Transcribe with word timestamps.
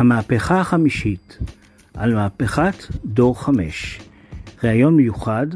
המהפכה 0.00 0.60
החמישית, 0.60 1.38
על 1.94 2.14
מהפכת 2.14 2.94
דור 3.04 3.44
חמש. 3.44 4.00
ראיון 4.64 4.96
מיוחד 4.96 5.46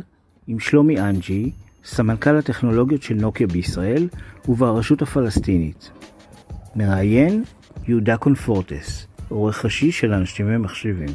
עם 0.46 0.60
שלומי 0.60 1.00
אנג'י, 1.00 1.52
סמנכ"ל 1.84 2.36
הטכנולוגיות 2.36 3.02
של 3.02 3.14
נוקיה 3.14 3.46
בישראל 3.46 4.08
וברשות 4.48 5.02
הפלסטינית. 5.02 5.90
מראיין 6.76 7.42
יהודה 7.88 8.16
קונפורטס, 8.16 9.06
עורך 9.28 9.64
ראשי 9.64 9.92
של 9.92 10.12
אנשים 10.12 10.46
ומחשבים. 10.48 11.14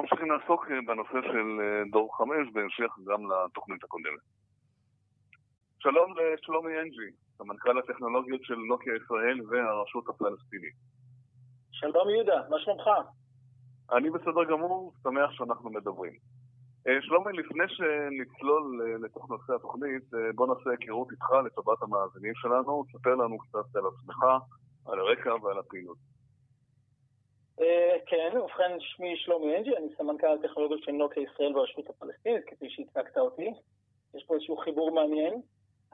ממשיכים 0.00 0.30
לעסוק 0.30 0.66
בנושא 0.86 1.28
של 1.32 1.46
דור 1.92 2.16
חמש, 2.18 2.48
בהמשך 2.52 2.92
גם 3.06 3.20
לתוכנית 3.30 3.84
הקודמת. 3.84 4.20
שלום 5.78 6.14
לשלומי 6.34 6.72
אנג'י, 6.82 7.10
סמנכ"ל 7.40 7.78
הטכנולוגיות 7.78 8.44
של 8.44 8.54
נוקיה 8.54 8.92
ישראל 8.96 9.40
והרשות 9.48 10.08
הפלסטינית. 10.08 10.74
שלום 11.70 12.10
יהודה, 12.10 12.42
מה 12.50 12.58
שלומך? 12.58 12.84
אני 13.92 14.10
בסדר 14.10 14.44
גמור, 14.50 14.92
שמח 15.02 15.30
שאנחנו 15.32 15.70
מדברים. 15.70 16.12
שלומי, 17.00 17.32
לפני 17.32 17.64
שנצלול 17.68 18.80
לתוך 19.04 19.30
נושא 19.30 19.54
התוכנית, 19.54 20.02
בוא 20.34 20.46
נעשה 20.46 20.70
היכרות 20.70 21.10
איתך 21.10 21.30
לטובת 21.46 21.82
המאזינים 21.82 22.34
שלנו, 22.34 22.84
תספר 22.84 23.14
לנו 23.14 23.38
קצת 23.38 23.76
על 23.76 23.82
עצמך, 23.86 24.24
על 24.86 24.98
הרקע 24.98 25.34
ועל 25.42 25.58
הפעילות. 25.58 25.98
כן, 28.06 28.38
ובכן 28.38 28.76
שמי 28.78 29.16
שלומי 29.16 29.56
אנג'י, 29.56 29.76
אני 29.76 29.86
סמנכ"ל 29.98 30.26
הטכנולוגיות 30.26 30.82
של 30.82 30.92
נוקיה 30.92 31.22
ישראל 31.22 31.56
והרשות 31.56 31.90
הפלסטינית, 31.90 32.44
כפי 32.46 32.70
שהצגת 32.70 33.18
אותי. 33.18 33.50
יש 34.14 34.24
פה 34.26 34.34
איזשהו 34.34 34.56
חיבור 34.56 34.90
מעניין. 34.94 35.40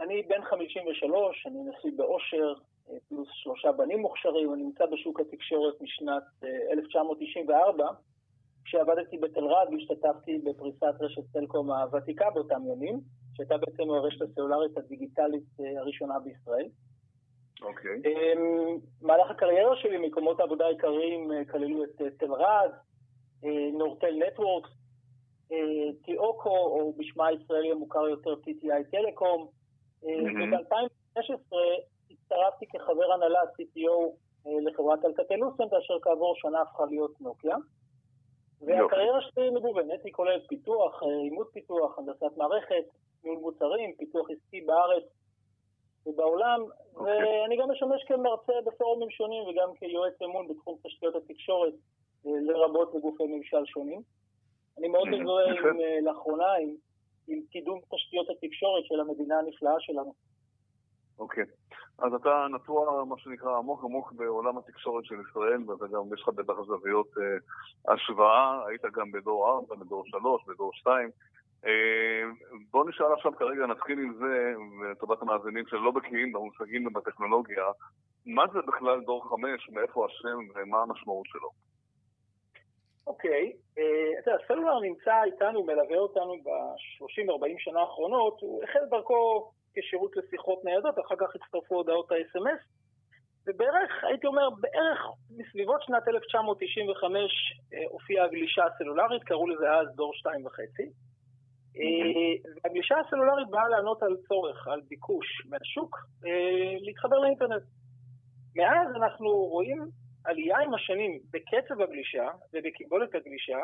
אני 0.01 0.23
בן 0.23 0.43
53, 0.43 1.47
אני 1.47 1.59
נשוי 1.65 1.91
באושר, 1.91 2.55
פלוס 3.09 3.29
שלושה 3.33 3.73
בנים 3.73 4.01
מוכשרים, 4.01 4.55
אני 4.55 4.63
נמצא 4.63 4.87
בשוק 4.87 5.21
התקשורת 5.21 5.81
משנת 5.81 6.23
1994, 6.73 7.87
כשעבדתי 8.65 9.19
בתל 9.19 9.45
רד 9.45 9.67
והשתתפתי 9.73 10.39
בפריסת 10.39 10.95
רשת 11.01 11.23
סלקום 11.33 11.71
הוותיקה 11.71 12.31
באותם 12.31 12.63
ימים, 12.73 13.01
שהייתה 13.37 13.57
בעצם 13.57 13.91
הרשת 13.91 14.23
הסלולרית 14.23 14.79
הדיגיטלית 14.79 15.45
הראשונה 15.79 16.19
בישראל. 16.19 16.69
אוקיי. 17.63 18.03
במהלך 19.03 19.31
הקריירה 19.31 19.77
שלי, 19.77 20.09
מקומות 20.09 20.41
העבודה 20.41 20.67
העיקריים 20.67 21.31
כללו 21.51 21.85
את 21.85 22.03
תל 22.19 22.33
רד, 22.33 22.71
נורטל 23.73 24.15
נטוורקס, 24.27 24.71
טיאוקו, 26.05 26.57
או 26.57 26.93
בשמה 26.97 27.27
הישראלי 27.27 27.73
המוכר 27.73 28.09
יותר 28.09 28.35
TTI 28.35 28.91
טלקום, 28.91 29.49
וב-2016 30.07 31.57
הצטרפתי 32.11 32.67
כחבר 32.67 33.13
הנהלה 33.13 33.41
CTO 33.43 34.17
לחברת 34.47 35.05
אלקטלוסנט, 35.05 35.73
אשר 35.73 36.01
כעבור 36.03 36.35
שנה 36.37 36.61
הפכה 36.61 36.85
להיות 36.85 37.21
נוקיה. 37.21 37.57
והקריירה 38.61 39.21
שלי 39.23 39.51
מגוונת, 39.51 40.05
היא 40.05 40.13
כוללת 40.13 40.43
פיתוח, 40.49 41.03
אימות 41.03 41.49
פיתוח, 41.53 41.99
הנדסת 41.99 42.37
מערכת, 42.37 42.85
ניהול 43.25 43.39
מוצרים, 43.39 43.93
פיתוח 43.99 44.27
עסקי 44.31 44.61
בארץ 44.61 45.05
ובעולם, 46.07 46.61
okay. 46.95 47.01
ואני 47.01 47.57
גם 47.57 47.71
משמש 47.71 48.05
כמרצה 48.07 48.53
בפורומים 48.65 49.11
שונים 49.11 49.43
וגם 49.49 49.75
כיועץ 49.75 50.23
אמון 50.23 50.49
בתחום 50.49 50.79
תשתיות 50.83 51.15
התקשורת, 51.15 51.73
לרבות 52.25 52.95
לגופי 52.95 53.27
ממשל 53.27 53.67
שונים. 53.67 54.03
אני 54.79 54.89
מאוד 54.89 55.09
מזוהה 55.09 55.47
לאחרונה 56.03 56.53
עם, 56.53 56.75
עם 57.29 57.41
קידום 57.51 57.81
תשתיות 57.95 58.27
התקשורת 58.31 58.85
של 58.85 59.01
המדינה 59.01 59.39
הנפלאה 59.39 59.81
שלנו. 59.81 60.15
אוקיי. 61.19 61.43
Okay. 61.43 61.67
אז 61.99 62.15
אתה 62.15 62.47
נטוע, 62.51 63.05
מה 63.05 63.19
שנקרא, 63.19 63.57
עמוק 63.57 63.85
עמוק 63.85 64.13
בעולם 64.13 64.59
התקשורת 64.59 65.05
של 65.05 65.15
ישראל, 65.31 65.71
ואתה 65.71 65.87
גם, 65.87 66.15
יש 66.15 66.23
לך 66.23 66.29
בטח 66.29 66.55
זוויות 66.67 67.09
אה, 67.19 67.95
השוואה, 67.95 68.67
היית 68.67 68.83
גם 68.83 69.13
בדור 69.13 69.49
4, 69.49 69.77
בדור 69.77 70.03
3, 70.07 70.43
בדור 70.49 70.73
2. 70.75 71.11
אה, 71.67 71.71
בוא 72.71 72.89
נשאל 72.89 73.13
עכשיו 73.13 73.33
כרגע, 73.37 73.67
נתחיל 73.67 73.99
עם 73.99 74.15
זה, 74.15 74.55
לטובת 74.91 75.23
המאזינים 75.23 75.67
שלא 75.67 75.91
בקיאים 75.91 76.33
במושגים 76.33 76.87
ובטכנולוגיה, 76.87 77.65
מה 78.27 78.45
זה 78.53 78.59
בכלל 78.67 79.01
דור 79.01 79.29
5, 79.29 79.71
מאיפה 79.73 80.07
השם 80.07 80.39
ומה 80.55 80.83
המשמעות 80.83 81.27
שלו? 81.27 81.51
אוקיי, 83.07 83.53
okay. 83.53 83.81
אתה 84.19 84.31
יודע, 84.31 84.45
הסלולר 84.45 84.81
נמצא 84.81 85.23
איתנו, 85.25 85.65
מלווה 85.65 85.99
אותנו 85.99 86.35
ב-30-40 86.43 87.55
שנה 87.59 87.81
האחרונות, 87.81 88.41
הוא 88.41 88.65
החל 88.65 88.85
דרכו 88.91 89.51
כשירות 89.75 90.17
לשיחות 90.17 90.65
ניידות, 90.65 90.99
אחר 91.07 91.15
כך 91.19 91.35
הצטרפו 91.35 91.75
הודעות 91.75 92.13
ה-SMS, 92.13 92.63
ובערך, 93.47 94.05
הייתי 94.05 94.27
אומר, 94.27 94.51
בערך 94.61 95.01
בסביבות 95.39 95.83
שנת 95.83 96.09
1995 96.09 97.33
הופיעה 97.91 98.25
הגלישה 98.25 98.65
הסלולרית, 98.65 99.23
קראו 99.25 99.49
לזה 99.49 99.73
אז 99.73 99.89
דור 99.97 100.13
2.5. 100.15 100.29
והגלישה 102.65 102.95
הסלולרית 102.99 103.49
באה 103.49 103.69
לענות 103.69 104.03
על 104.03 104.17
צורך, 104.29 104.69
על 104.69 104.81
ביקוש 104.89 105.27
מהשוק, 105.49 105.97
להתחבר 106.81 107.19
לאינטרנט. 107.19 107.63
מאז 108.57 108.97
אנחנו 108.97 109.31
רואים 109.31 110.06
עלייה 110.27 110.59
עם 110.59 110.75
השנים 110.75 111.19
בקצב 111.31 111.81
הגלישה 111.81 112.29
ובקיבולת 112.53 113.15
הגלישה, 113.15 113.59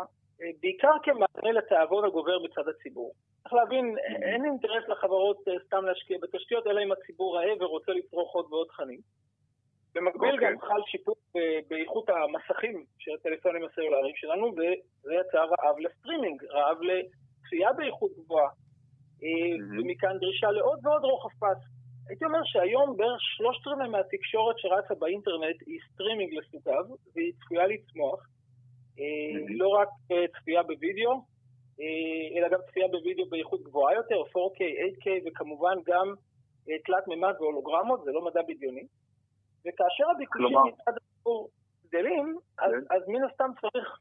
בעיקר 0.60 0.92
כמענה 1.02 1.52
לתאבון 1.52 2.04
הגובר 2.04 2.38
בצד 2.44 2.68
הציבור. 2.68 3.12
צריך 3.42 3.54
להבין, 3.54 3.96
אין 4.22 4.44
אינטרס 4.44 4.88
לחברות 4.88 5.36
סתם 5.66 5.84
להשקיע 5.84 6.18
בתשתיות, 6.22 6.66
אלא 6.66 6.82
אם 6.82 6.92
הציבור 6.92 7.38
רעב 7.38 7.62
ורוצה 7.62 7.92
לצרוך 7.92 8.34
עוד 8.34 8.46
ועוד 8.50 8.66
תכנים. 8.66 9.00
במקביל 9.94 10.34
okay. 10.34 10.42
גם 10.42 10.60
חל 10.60 10.80
שיפור 10.86 11.16
באיכות 11.68 12.08
המסכים 12.08 12.84
של 12.98 13.10
הטלפונים 13.14 13.64
הסלולריים 13.64 14.16
שלנו, 14.16 14.46
וזה 14.46 15.14
יצר 15.14 15.44
רעב 15.44 15.78
לסטרימינג, 15.78 16.44
רעב 16.44 16.78
לצפייה 16.82 17.72
באיכות 17.72 18.10
גבוהה, 18.12 18.48
mm-hmm. 18.48 19.80
ומכאן 19.80 20.18
דרישה 20.18 20.50
לעוד 20.50 20.86
ועוד 20.86 21.04
רוחב 21.04 21.28
פס. 21.28 21.81
הייתי 22.12 22.24
אומר 22.24 22.40
שהיום 22.44 22.96
בערך 22.96 23.20
שלושת 23.20 23.66
רבעי 23.66 23.88
מהתקשורת 23.88 24.58
שרצה 24.58 24.94
באינטרנט 24.94 25.56
היא 25.66 25.78
סטרימינג 25.92 26.34
לסוגיו, 26.34 26.84
והיא 27.14 27.32
צפויה 27.40 27.66
לצמוח. 27.66 28.20
אמ-הממ. 28.20 29.00
לא 29.48 29.68
רק 29.68 29.88
צפייה 30.38 30.62
בווידאו, 30.62 31.22
אלא 32.36 32.48
גם 32.48 32.58
צפייה 32.68 32.88
בווידאו 32.88 33.26
באיכות 33.26 33.62
גבוהה 33.62 33.94
יותר, 33.94 34.22
4K, 34.22 34.60
8K, 34.60 35.08
וכמובן 35.26 35.78
גם 35.86 36.14
תלת 36.84 37.08
מימד 37.08 37.34
והולוגרמות, 37.40 38.04
זה 38.04 38.12
לא 38.12 38.24
מדע 38.24 38.42
בדיוני. 38.42 38.86
וכאשר 39.66 40.10
הביקושים 40.10 40.58
מצד 40.66 40.92
הציבור 40.96 41.48
גדלים, 41.86 42.38
אז, 42.58 42.72
כן. 42.72 42.96
אז 42.96 43.08
מן 43.08 43.24
הסתם 43.24 43.50
צריך 43.60 43.98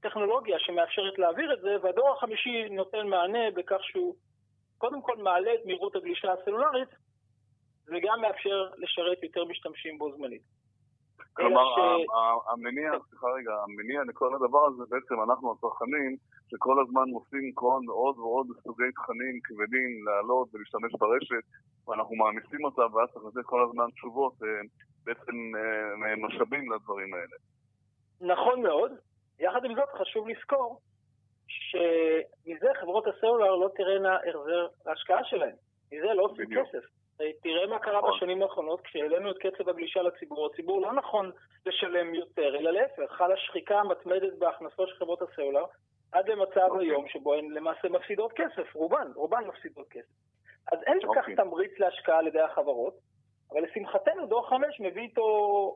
טכנולוגיה 0.00 0.58
שמאפשרת 0.58 1.18
להעביר 1.18 1.54
את 1.54 1.60
זה, 1.60 1.76
והדור 1.82 2.12
החמישי 2.12 2.68
נותן 2.70 3.06
מענה 3.06 3.50
בכך 3.54 3.84
שהוא 3.84 4.14
קודם 4.78 5.02
כל 5.02 5.16
מעלה 5.16 5.54
את 5.54 5.66
מהירות 5.66 5.96
הגלישה 5.96 6.32
הסלולרית, 6.32 6.88
וגם 7.88 8.20
מאפשר 8.20 8.68
לשרת 8.76 9.22
יותר 9.22 9.44
משתמשים 9.44 9.98
בו 9.98 10.12
זמנית. 10.16 10.42
כלומר, 11.34 11.62
המניע, 12.52 12.92
סליחה 13.08 13.26
רגע, 13.26 13.52
המניע 13.64 14.00
לכל 14.08 14.34
הדבר 14.34 14.66
הזה 14.66 14.82
בעצם 14.90 15.14
אנחנו 15.22 15.52
הצרכנים, 15.52 16.16
שכל 16.50 16.82
הזמן 16.82 17.02
מוצאים 17.06 17.52
כל 17.54 17.80
עוד 17.88 18.18
ועוד 18.18 18.46
סוגי 18.62 18.92
תכנים 18.92 19.40
כבדים 19.44 20.04
לעלות 20.06 20.54
ולהשתמש 20.54 20.92
ברשת, 20.98 21.44
ואנחנו 21.88 22.14
מעמיסים 22.16 22.64
אותה, 22.64 22.82
ואז 22.82 23.08
צריך 23.12 23.24
לתת 23.24 23.46
כל 23.46 23.64
הזמן 23.68 23.90
תשובות, 23.90 24.32
בעצם 25.04 25.32
משאבים 26.16 26.72
לדברים 26.72 27.14
האלה. 27.14 27.36
נכון 28.20 28.62
מאוד. 28.62 28.92
יחד 29.38 29.64
עם 29.64 29.74
זאת 29.74 29.88
חשוב 29.98 30.28
לזכור 30.28 30.80
שמזה 31.48 32.68
חברות 32.80 33.06
הסלולר 33.06 33.56
לא 33.56 33.68
תראינה 33.76 34.16
החזר 34.16 34.66
להשקעה 34.86 35.24
שלהן. 35.24 35.54
מזה 35.92 36.14
לא 36.14 36.22
עושים 36.22 36.46
כסף. 36.46 36.84
תראה 37.42 37.66
מה 37.66 37.78
קרה 37.78 38.00
בשנים 38.10 38.42
האחרונות 38.42 38.80
כשהעלינו 38.80 39.30
את 39.30 39.38
קצב 39.38 39.68
הגלישה 39.68 40.02
לציבור. 40.02 40.46
הציבור 40.46 40.80
לא 40.80 40.92
נכון 40.92 41.30
לשלם 41.66 42.14
יותר, 42.14 42.56
אלא 42.56 42.70
להפך, 42.70 43.10
חלה 43.10 43.36
שחיקה 43.36 43.80
המתמדת 43.80 44.32
בהכנסות 44.38 44.88
של 44.88 44.94
חברות 44.94 45.22
הסלולר, 45.22 45.64
עד 46.12 46.28
למצב 46.28 46.68
היום 46.80 47.08
שבו 47.08 47.34
הן 47.34 47.50
למעשה 47.50 47.88
מפסידות 47.88 48.32
כסף, 48.32 48.74
רובן, 48.74 49.12
רובן 49.14 49.44
מפסידות 49.46 49.88
כסף. 49.88 50.12
אז 50.72 50.78
אין 50.86 50.98
כל 51.06 51.14
כך 51.16 51.30
תמריץ 51.36 51.78
להשקעה 51.78 52.18
על 52.18 52.26
ידי 52.26 52.40
החברות, 52.40 52.94
אבל 53.50 53.62
לשמחתנו 53.62 54.26
דור 54.26 54.48
5 54.48 54.80
מביא 54.80 55.02
איתו 55.02 55.22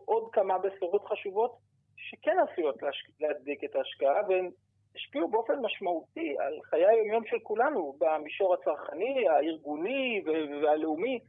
עוד 0.04 0.28
כמה 0.32 0.58
בשורות 0.58 1.04
חשובות 1.04 1.52
שכן 1.96 2.36
עשויות 2.38 2.76
להצדיק 3.20 3.64
את 3.64 3.76
ההשקעה, 3.76 4.20
והן 4.28 4.50
השפיעו 4.96 5.28
באופן 5.28 5.58
משמעותי 5.62 6.36
על 6.38 6.58
חיי 6.64 6.86
היומיום 6.86 7.26
של 7.26 7.38
כולנו, 7.42 7.96
במישור 7.98 8.54
הצרכני, 8.54 9.28
הארגוני 9.28 10.22
והלאומי, 10.62 11.20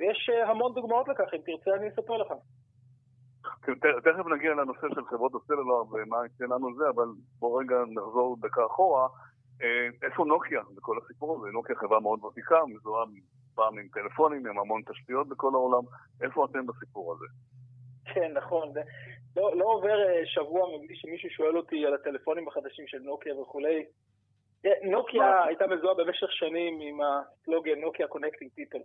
ויש 0.00 0.30
המון 0.46 0.74
דוגמאות 0.74 1.08
לכך, 1.08 1.34
אם 1.34 1.40
תרצה 1.46 1.76
אני 1.76 1.88
אספר 1.88 2.16
לך. 2.16 2.32
תכף 4.04 4.26
נגיע 4.34 4.54
לנושא 4.54 4.86
של 4.94 5.04
חברות 5.04 5.32
הסלולר 5.34 5.82
ומה 5.92 6.16
ייתן 6.24 6.44
לנו 6.44 6.74
זה, 6.74 6.84
אבל 6.94 7.08
בוא 7.38 7.60
רגע 7.60 7.76
נחזור 7.88 8.36
דקה 8.40 8.66
אחורה. 8.66 9.08
איפה 10.02 10.24
נוקיה 10.24 10.60
בכל 10.76 10.98
הסיפור 11.04 11.36
הזה? 11.36 11.48
נוקיה 11.52 11.76
חברה 11.76 12.00
מאוד 12.00 12.24
ותיקה, 12.24 12.58
מזוהה 12.66 13.04
פעם 13.54 13.78
עם 13.78 13.88
טלפונים, 13.92 14.46
עם 14.46 14.58
המון 14.58 14.82
תשתיות 14.82 15.28
בכל 15.28 15.50
העולם. 15.54 15.82
איפה 16.22 16.44
אתם 16.44 16.66
בסיפור 16.66 17.12
הזה? 17.12 17.26
כן, 18.14 18.32
נכון. 18.34 18.72
לא, 19.36 19.56
לא 19.56 19.64
עובר 19.64 20.08
אה, 20.08 20.26
שבוע 20.26 20.78
מבלי 20.78 20.96
שמישהו 20.96 21.30
שואל 21.30 21.56
אותי 21.56 21.86
על 21.86 21.94
הטלפונים 21.94 22.48
החדשים 22.48 22.86
של 22.86 22.98
נוקיה 22.98 23.40
וכולי. 23.40 23.84
נוקיה 24.82 25.44
הייתה 25.44 25.66
מזוהה 25.66 25.94
במשך 25.94 26.32
שנים 26.32 26.80
עם 26.80 26.98
הסלוגן 27.00 27.80
נוקיה 27.80 28.08
connecting 28.08 28.50
people. 28.54 28.78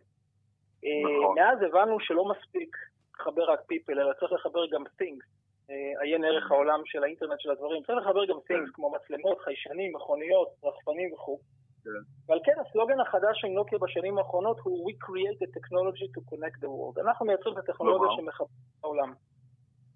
נכון. 1.04 1.36
מאז 1.36 1.62
הבנו 1.62 2.00
שלא 2.00 2.26
מספיק 2.26 2.78
לחבר 3.20 3.52
רק 3.52 3.60
people, 3.60 3.92
אלא 3.92 4.14
צריך 4.20 4.32
לחבר 4.32 4.68
גם 4.72 4.84
things. 5.02 5.26
אה, 5.70 6.02
עיין 6.02 6.24
ערך 6.26 6.52
העולם 6.52 6.82
של 6.86 7.04
האינטרנט 7.04 7.40
של 7.40 7.52
הדברים. 7.52 7.84
צריך 7.84 7.98
לחבר 7.98 8.26
גם 8.26 8.36
things 8.36 8.72
כמו 8.74 8.92
מצלמות, 8.92 9.40
חיישנים, 9.40 9.96
מכוניות, 9.96 10.50
רחפנים 10.64 11.14
וכו'. 11.14 11.40
כן. 11.84 11.90
ועל 12.28 12.40
כן 12.44 12.54
הסלוגן 12.60 13.00
החדש 13.00 13.42
של 13.42 13.48
נוקיה 13.48 13.80
בשנים 13.80 14.18
האחרונות 14.18 14.60
הוא 14.60 14.92
We 14.92 14.94
create 14.94 15.40
the 15.48 15.60
technology 15.60 16.08
to 16.16 16.22
connect 16.32 16.58
the 16.64 16.68
world. 16.68 17.02
אנחנו 17.02 17.26
מייצרים 17.26 17.58
את 17.58 17.70
הטכנולוגיה 17.70 18.10
שמחברת 18.18 18.50
את 18.80 18.84
העולם. 18.84 19.14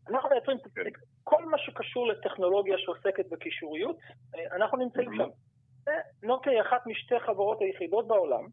אנחנו 0.09 0.29
מייצרים 0.29 0.57
כן. 0.75 0.81
כל 1.23 1.45
מה 1.45 1.57
שקשור 1.57 2.07
לטכנולוגיה 2.07 2.77
שעוסקת 2.77 3.29
בקישוריות, 3.29 3.97
אה, 4.35 4.55
אנחנו 4.55 4.77
נמצאים 4.77 5.09
שם. 5.17 5.29
נוקיה 6.23 6.53
היא 6.53 6.61
אחת 6.61 6.87
משתי 6.87 7.19
חברות 7.19 7.61
היחידות 7.61 8.07
בעולם, 8.07 8.47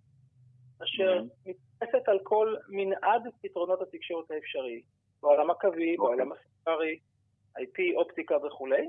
אשר 0.83 1.23
מתייחסת 1.77 2.09
על 2.09 2.19
כל 2.23 2.55
מנעד 2.69 3.23
פתרונות 3.43 3.83
התקשורת 3.83 4.31
האפשרי, 4.31 4.83
בעולם 5.23 5.51
הקווי, 5.51 5.97
אוקיי. 5.97 5.97
בעולם 5.97 6.33
הספארי, 6.33 6.99
IP, 7.59 7.97
אופטיקה 7.97 8.37
וכולי. 8.47 8.87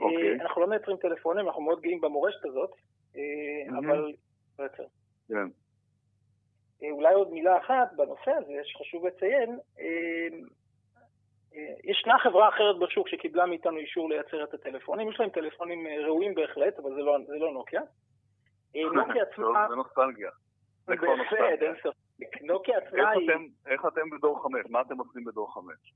אוקיי. 0.00 0.28
אה, 0.28 0.42
אנחנו 0.42 0.60
לא 0.60 0.66
מייצרים 0.66 0.96
טלפונים, 0.96 1.46
אנחנו 1.46 1.62
מאוד 1.62 1.80
גאים 1.80 2.00
במורשת 2.00 2.44
הזאת, 2.44 2.70
אה, 3.16 3.78
אבל 3.78 4.12
בעצם. 4.58 4.82
כן. 5.28 5.48
אה, 6.82 6.90
אולי 6.90 7.14
עוד 7.14 7.30
מילה 7.30 7.58
אחת 7.58 7.92
בנושא 7.96 8.30
הזה 8.30 8.60
שחשוב 8.64 9.06
לציין, 9.06 9.58
ישנה 11.84 12.18
חברה 12.18 12.48
אחרת 12.48 12.78
בשוק 12.78 13.08
שקיבלה 13.08 13.46
מאיתנו 13.46 13.76
אישור 13.76 14.08
לייצר 14.08 14.44
את 14.44 14.54
הטלפונים, 14.54 15.10
יש 15.10 15.20
להם 15.20 15.30
טלפונים 15.30 15.86
ראויים 16.06 16.34
בהחלט, 16.34 16.78
אבל 16.78 16.94
זה 16.94 17.00
לא, 17.00 17.18
זה 17.26 17.34
לא 17.34 17.52
נוקיה. 17.52 17.82
נוקיה 18.94 19.22
עצמה... 19.22 19.66
זה 19.68 19.74
נוסטלגיה. 19.74 20.30
זה 20.90 20.96
כבר 20.96 21.16
נוסטלגיה. 21.16 21.72
נוקיה 22.42 22.78
עצמה 22.78 23.10
היא... 23.10 23.30
איך 23.66 23.86
אתם 23.86 24.10
בדור 24.10 24.42
חמש? 24.42 24.66
מה 24.68 24.80
אתם 24.80 24.98
עושים 24.98 25.24
בדור 25.24 25.54
חמש? 25.54 25.92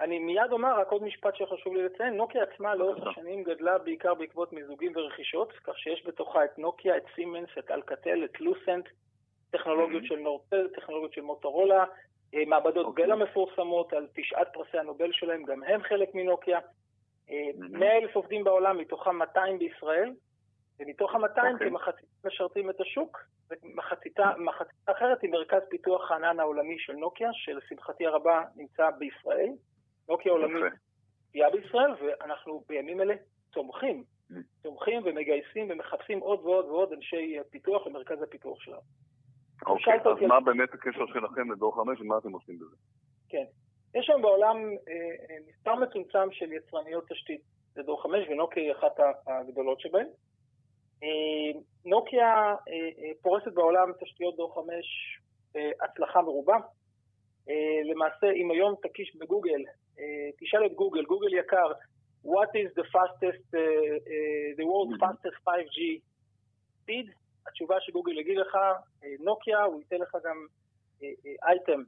אני 0.00 0.18
מיד 0.18 0.52
אומר 0.52 0.78
רק 0.80 0.88
עוד 0.88 1.02
משפט 1.02 1.36
שחשוב 1.36 1.74
לי 1.74 1.82
לציין, 1.82 2.14
נוקיה 2.14 2.42
עצמה 2.42 2.74
לאורך 2.74 3.06
השנים 3.06 3.42
גדלה 3.42 3.78
בעיקר 3.78 4.14
בעקבות 4.14 4.52
מיזוגים 4.52 4.92
ורכישות, 4.96 5.52
כך 5.64 5.78
שיש 5.78 6.06
בתוכה 6.06 6.44
את 6.44 6.58
נוקיה, 6.58 6.96
את 6.96 7.02
סימנס, 7.14 7.48
את 7.58 7.70
אלקטל, 7.70 8.24
את 8.24 8.40
לוסנט, 8.40 8.88
טכנולוגיות 9.50 10.02
mm-hmm. 10.02 10.08
של 10.08 10.16
נורטל, 10.18 10.68
טכנולוגיות 10.68 11.12
של 11.12 11.20
מוטורולה, 11.20 11.84
אה, 12.34 12.42
מעבדות 12.46 12.86
אוקיי. 12.86 13.04
בל 13.04 13.12
המפורסמות 13.12 13.92
על 13.92 14.06
תשעת 14.14 14.48
פרסי 14.52 14.78
הנובל 14.78 15.12
שלהם, 15.12 15.44
גם 15.44 15.62
הם 15.62 15.82
חלק 15.82 16.14
מנוקיה. 16.14 16.58
100 17.28 17.88
אה, 17.88 17.98
אלף 17.98 18.16
עובדים 18.16 18.44
בעולם, 18.44 18.78
מתוכם 18.78 19.16
200 19.16 19.58
בישראל, 19.58 20.12
ומתוך 20.80 21.14
ה-200 21.14 21.38
okay. 21.38 21.52
אוקיי. 21.52 21.70
כמחצית 21.70 22.08
משרתים 22.24 22.70
את 22.70 22.80
השוק, 22.80 23.18
ומחצית 23.50 24.20
אחרת 24.86 25.22
היא 25.22 25.30
מרכז 25.30 25.62
פיתוח 25.70 26.10
הענן 26.10 26.40
העולמי 26.40 26.78
של 26.78 26.92
נוקיה, 26.92 27.30
שלשמחתי 27.32 28.06
הרבה 28.06 28.42
נמצא 28.56 28.90
בישראל. 28.90 29.50
נוקיה 30.08 30.32
עולמית 30.32 30.72
תהיה 31.32 31.50
בישראל, 31.50 31.94
ואנחנו 32.00 32.64
בימים 32.68 33.00
אלה 33.00 33.14
תומכים, 33.50 34.04
mm. 34.30 34.34
תומכים 34.62 35.00
ומגייסים 35.04 35.70
ומחפשים 35.70 36.18
עוד 36.18 36.40
ועוד 36.40 36.64
ועוד 36.64 36.92
אנשי 36.92 37.36
פיתוח 37.50 37.86
למרכז 37.86 38.22
הפיתוח 38.22 38.60
שלנו. 38.60 38.80
אוקיי, 39.66 39.94
אז 39.94 40.28
מה 40.28 40.40
באמת 40.40 40.74
הקשר 40.74 41.06
שלכם 41.06 41.52
לדור 41.52 41.84
5 41.84 42.00
ומה 42.00 42.18
אתם 42.18 42.32
עושים 42.32 42.58
בזה? 42.58 42.76
כן. 43.28 43.44
יש 43.94 44.06
שם 44.06 44.22
בעולם 44.22 44.56
אה, 44.56 44.92
אה, 45.30 45.36
מספר 45.48 45.74
מצומצם 45.74 46.32
של 46.32 46.52
יצרניות 46.52 47.04
תשתית 47.08 47.40
לדור 47.76 48.02
5, 48.02 48.28
ונוקיה 48.30 48.62
היא 48.62 48.72
אחת 48.72 49.00
הגדולות 49.26 49.80
שבהן. 49.80 50.06
אה, 51.04 51.60
נוקיה 51.84 52.54
פורסת 53.22 53.52
בעולם 53.52 53.92
תשתיות 54.00 54.36
דור 54.36 54.54
5 54.54 55.20
בהצלחה 55.54 56.22
מרובה. 56.22 56.56
למעשה, 57.84 58.30
אם 58.32 58.50
היום 58.50 58.74
תקיש 58.82 59.16
בגוגל 59.16 59.62
אה, 59.98 60.30
תשאל 60.40 60.66
את 60.66 60.74
גוגל, 60.74 61.04
גוגל 61.04 61.34
יקר, 61.34 61.72
what 62.24 62.50
is 62.54 62.70
the 62.80 62.84
fastest, 62.94 63.54
the 64.58 64.64
world's 64.64 64.96
mm-hmm. 64.96 65.04
fastest 65.04 65.48
5G 65.48 66.00
speed? 66.80 67.08
התשובה 67.46 67.76
שגוגל 67.80 68.18
יגיד 68.18 68.36
לך, 68.36 68.58
נוקיה, 69.20 69.62
הוא 69.62 69.80
ייתן 69.80 69.96
לך 69.96 70.16
גם 70.24 70.46
אייטם 71.42 71.82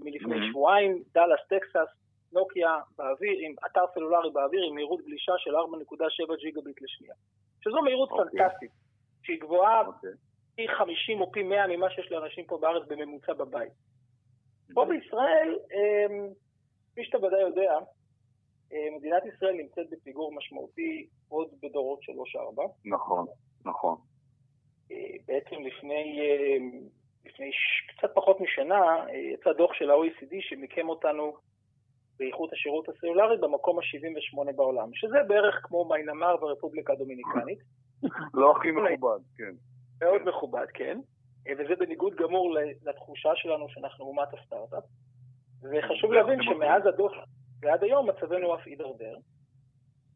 מלפני 0.00 0.36
mm-hmm. 0.36 0.50
שבועיים, 0.50 1.02
דאלאס, 1.14 1.40
טקסס, 1.48 1.90
נוקיה 2.36 2.78
באוויר, 2.98 3.36
עם 3.40 3.54
אתר 3.66 3.84
סלולרי 3.94 4.30
באוויר 4.30 4.62
עם 4.68 4.74
מהירות 4.74 5.00
גלישה 5.00 5.32
של 5.38 5.56
4.7 5.56 6.36
ג'יגביט 6.40 6.82
לשנייה. 6.82 7.14
שזו 7.60 7.82
מהירות 7.82 8.10
okay. 8.10 8.12
אוקיי. 8.12 8.40
פנטסטית, 8.40 8.70
שהיא 9.22 9.40
גבוהה 9.40 9.82
okay. 9.82 9.86
אוקיי. 9.86 10.10
פי 10.56 10.68
50 10.68 11.20
או 11.20 11.32
פי 11.32 11.42
100 11.42 11.66
ממה 11.66 11.90
שיש 11.90 12.12
לאנשים 12.12 12.44
פה 12.44 12.58
בארץ 12.58 12.88
בממוצע 12.88 13.32
בבית. 13.32 13.72
Mm-hmm. 13.72 14.74
פה 14.74 14.84
בישראל, 14.84 15.58
כפי 16.92 17.04
שאתה 17.04 17.18
ודאי 17.24 17.40
יודע, 17.40 17.78
אה, 18.72 18.88
מדינת 18.96 19.22
ישראל 19.34 19.52
נמצאת 19.52 19.90
בפיגור 19.90 20.32
משמעותי 20.32 21.06
עוד 21.28 21.48
בדורות 21.62 22.00
3-4. 22.02 22.62
נכון, 22.84 23.26
נכון. 23.64 23.96
אה, 24.92 24.96
בעצם 25.26 25.56
לפני, 25.62 26.20
אה, 26.20 26.56
לפני 27.24 27.50
קצת 27.88 28.14
פחות 28.14 28.40
משנה 28.40 29.06
יצא 29.12 29.52
דוח 29.52 29.72
של 29.72 29.90
ה-OECD 29.90 30.34
שמיקם 30.40 30.88
אותנו 30.88 31.36
באיכות 32.18 32.52
השירות 32.52 32.88
הסלולרי 32.88 33.36
במקום 33.36 33.78
ה-78 33.78 34.52
בעולם, 34.56 34.90
שזה 34.94 35.16
בערך 35.28 35.60
כמו 35.62 35.84
מיינמר 35.84 36.36
והרפובליקה 36.40 36.92
הדומיניקנית. 36.92 37.58
לא 38.34 38.56
הכי 38.56 38.70
מכובד, 38.70 39.18
כן. 39.36 39.54
מאוד 40.00 40.22
מכובד, 40.28 40.66
כן. 40.74 40.98
וזה 41.58 41.76
בניגוד 41.78 42.14
גמור 42.14 42.56
לתחושה 42.82 43.30
שלנו 43.34 43.68
שאנחנו 43.68 44.04
אומת 44.04 44.28
הסטארט-אפ. 44.34 44.84
וחשוב 45.62 46.12
להבין 46.12 46.42
שמאז 46.42 46.86
הדוח 46.86 47.12
ועד 47.62 47.84
היום 47.84 48.08
מצבנו 48.08 48.54
אף 48.54 48.66
הידרדר. 48.66 49.16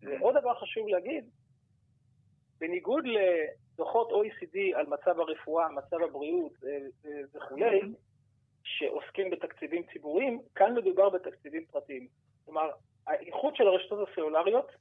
ועוד 0.02 0.34
דבר 0.40 0.54
חשוב 0.54 0.88
להגיד, 0.88 1.24
בניגוד 2.60 3.04
לדוחות 3.04 4.10
OECD 4.10 4.58
על 4.74 4.86
מצב 4.86 5.20
הרפואה, 5.20 5.68
מצב 5.68 5.96
הבריאות 6.02 6.52
אה, 6.64 6.70
אה, 7.06 7.20
וכולי, 7.34 7.80
שעוסקים 8.78 9.30
בתקציבים 9.30 9.82
ציבוריים, 9.92 10.40
כאן 10.54 10.74
מדובר 10.74 11.08
בתקציבים 11.08 11.64
פרטיים. 11.70 12.06
כלומר, 12.44 12.70
האיכות 13.06 13.56
של 13.56 13.66
הרשתות 13.66 14.08
הסלולריות 14.08 14.72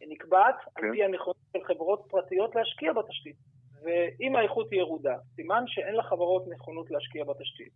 נקבעת 0.00 0.54
כן. 0.74 0.86
על 0.86 0.92
פי 0.92 1.04
הנכונות 1.04 1.36
של 1.52 1.64
חברות 1.64 2.06
פרטיות 2.10 2.54
להשקיע 2.54 2.92
בתשתית. 2.92 3.36
ואם 3.84 4.36
האיכות 4.36 4.70
היא 4.70 4.80
ירודה, 4.80 5.16
סימן 5.34 5.64
שאין 5.66 5.96
לחברות 5.96 6.44
נכונות 6.48 6.90
להשקיע 6.90 7.24
בתשתית. 7.24 7.72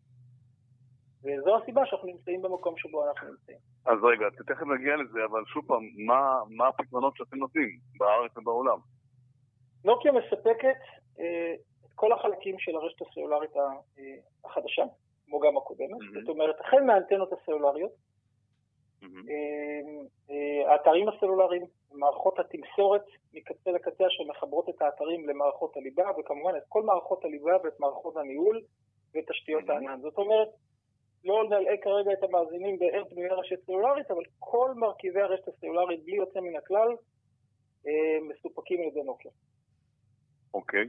וזו 1.25 1.57
הסיבה 1.57 1.87
שאנחנו 1.87 2.09
נמצאים 2.09 2.43
במקום 2.43 2.75
שבו 2.77 3.09
אנחנו 3.09 3.29
נמצאים. 3.29 3.59
אז 3.87 3.99
רגע, 4.03 4.27
תכף 4.47 4.67
נגיע 4.67 4.97
לזה, 4.97 5.19
אבל 5.31 5.45
שוב 5.47 5.65
פעם, 5.67 5.83
מה, 6.07 6.41
מה 6.51 6.69
הפתרונות 6.69 7.17
שאתם 7.17 7.37
נותנים 7.37 7.79
בארץ 7.99 8.37
ובעולם? 8.37 8.79
נוקיה 9.85 10.13
מספקת 10.13 10.81
אה, 11.21 11.55
את 11.87 11.93
כל 11.95 12.13
החלקים 12.13 12.59
של 12.59 12.77
הרשת 12.77 13.03
הסלולרית 13.03 13.57
אה, 13.57 14.05
החדשה, 14.45 14.83
כמו 15.29 15.41
גם 15.41 15.57
הקודמת, 15.57 15.91
mm-hmm. 15.91 16.21
זאת 16.21 16.29
אומרת, 16.29 16.61
החל 16.61 16.81
מהאנטנות 16.81 17.33
הסלולריות, 17.33 17.93
mm-hmm. 19.03 19.07
האתרים 20.67 21.09
הסלולריים, 21.09 21.63
מערכות 21.93 22.39
התמסורת 22.39 23.05
מקצה 23.35 23.71
לקצה 23.71 24.05
שמחברות 24.09 24.69
את 24.69 24.83
האתרים 24.83 25.29
למערכות 25.29 25.77
הליבה, 25.77 26.11
וכמובן 26.19 26.57
את 26.57 26.63
כל 26.69 26.83
מערכות 26.83 27.25
הליבה 27.25 27.57
ואת 27.65 27.81
מערכות 27.81 28.17
הניהול 28.17 28.61
ותשתיות 29.15 29.65
mm-hmm. 29.65 29.73
הענן. 29.73 30.01
זאת 30.01 30.19
אומרת, 30.19 30.49
לא 31.25 31.45
נלאה 31.45 31.77
כרגע 31.83 32.13
את 32.13 32.23
המאזינים 32.23 32.79
באיך 32.79 33.07
בנויה 33.11 33.35
רשת 33.35 33.65
סלולרית, 33.67 34.11
אבל 34.11 34.23
כל 34.39 34.73
מרכיבי 34.77 35.21
הרשת 35.21 35.49
הסלולרית, 35.49 36.05
בלי 36.05 36.17
יוצא 36.17 36.41
מן 36.41 36.57
הכלל, 36.57 36.89
אה, 37.87 38.19
מסופקים 38.29 38.81
על 38.81 38.87
ידי 38.87 39.03
נוקיה. 39.03 39.31
אוקיי, 40.55 40.85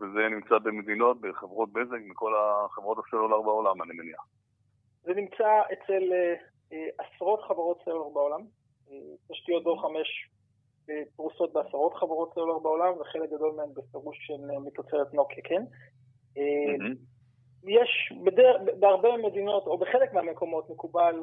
וזה 0.00 0.28
נמצא 0.30 0.58
במדינות, 0.58 1.20
בחברות 1.20 1.72
בזק, 1.72 1.98
מכל 2.06 2.32
החברות 2.36 2.98
הסלולר 2.98 3.42
בעולם, 3.42 3.82
אני 3.82 3.92
מניח. 3.92 4.26
זה 5.02 5.14
נמצא 5.14 5.60
אצל 5.72 6.12
אה, 6.12 6.34
אה, 6.72 6.88
עשרות 6.98 7.42
חברות 7.42 7.80
סלולר 7.84 8.08
בעולם. 8.08 8.40
תשתיות 9.28 9.64
דור 9.64 9.82
5 9.82 10.30
פרוסות 11.16 11.52
בעשרות 11.52 11.94
חברות 11.94 12.34
סלולר 12.34 12.58
בעולם, 12.58 12.92
וחלק 13.00 13.30
גדול 13.30 13.54
מהן 13.56 13.68
בפירוש 13.74 14.30
הן 14.30 14.66
מתוצרת 14.66 15.14
נוקיה, 15.14 15.44
כן? 15.44 15.62
Mm-hmm. 16.36 16.94
יש 17.64 18.12
בדר... 18.24 18.56
בהרבה 18.80 19.08
מדינות, 19.16 19.66
או 19.66 19.78
בחלק 19.78 20.12
מהמקומות, 20.12 20.70
מקובל, 20.70 21.22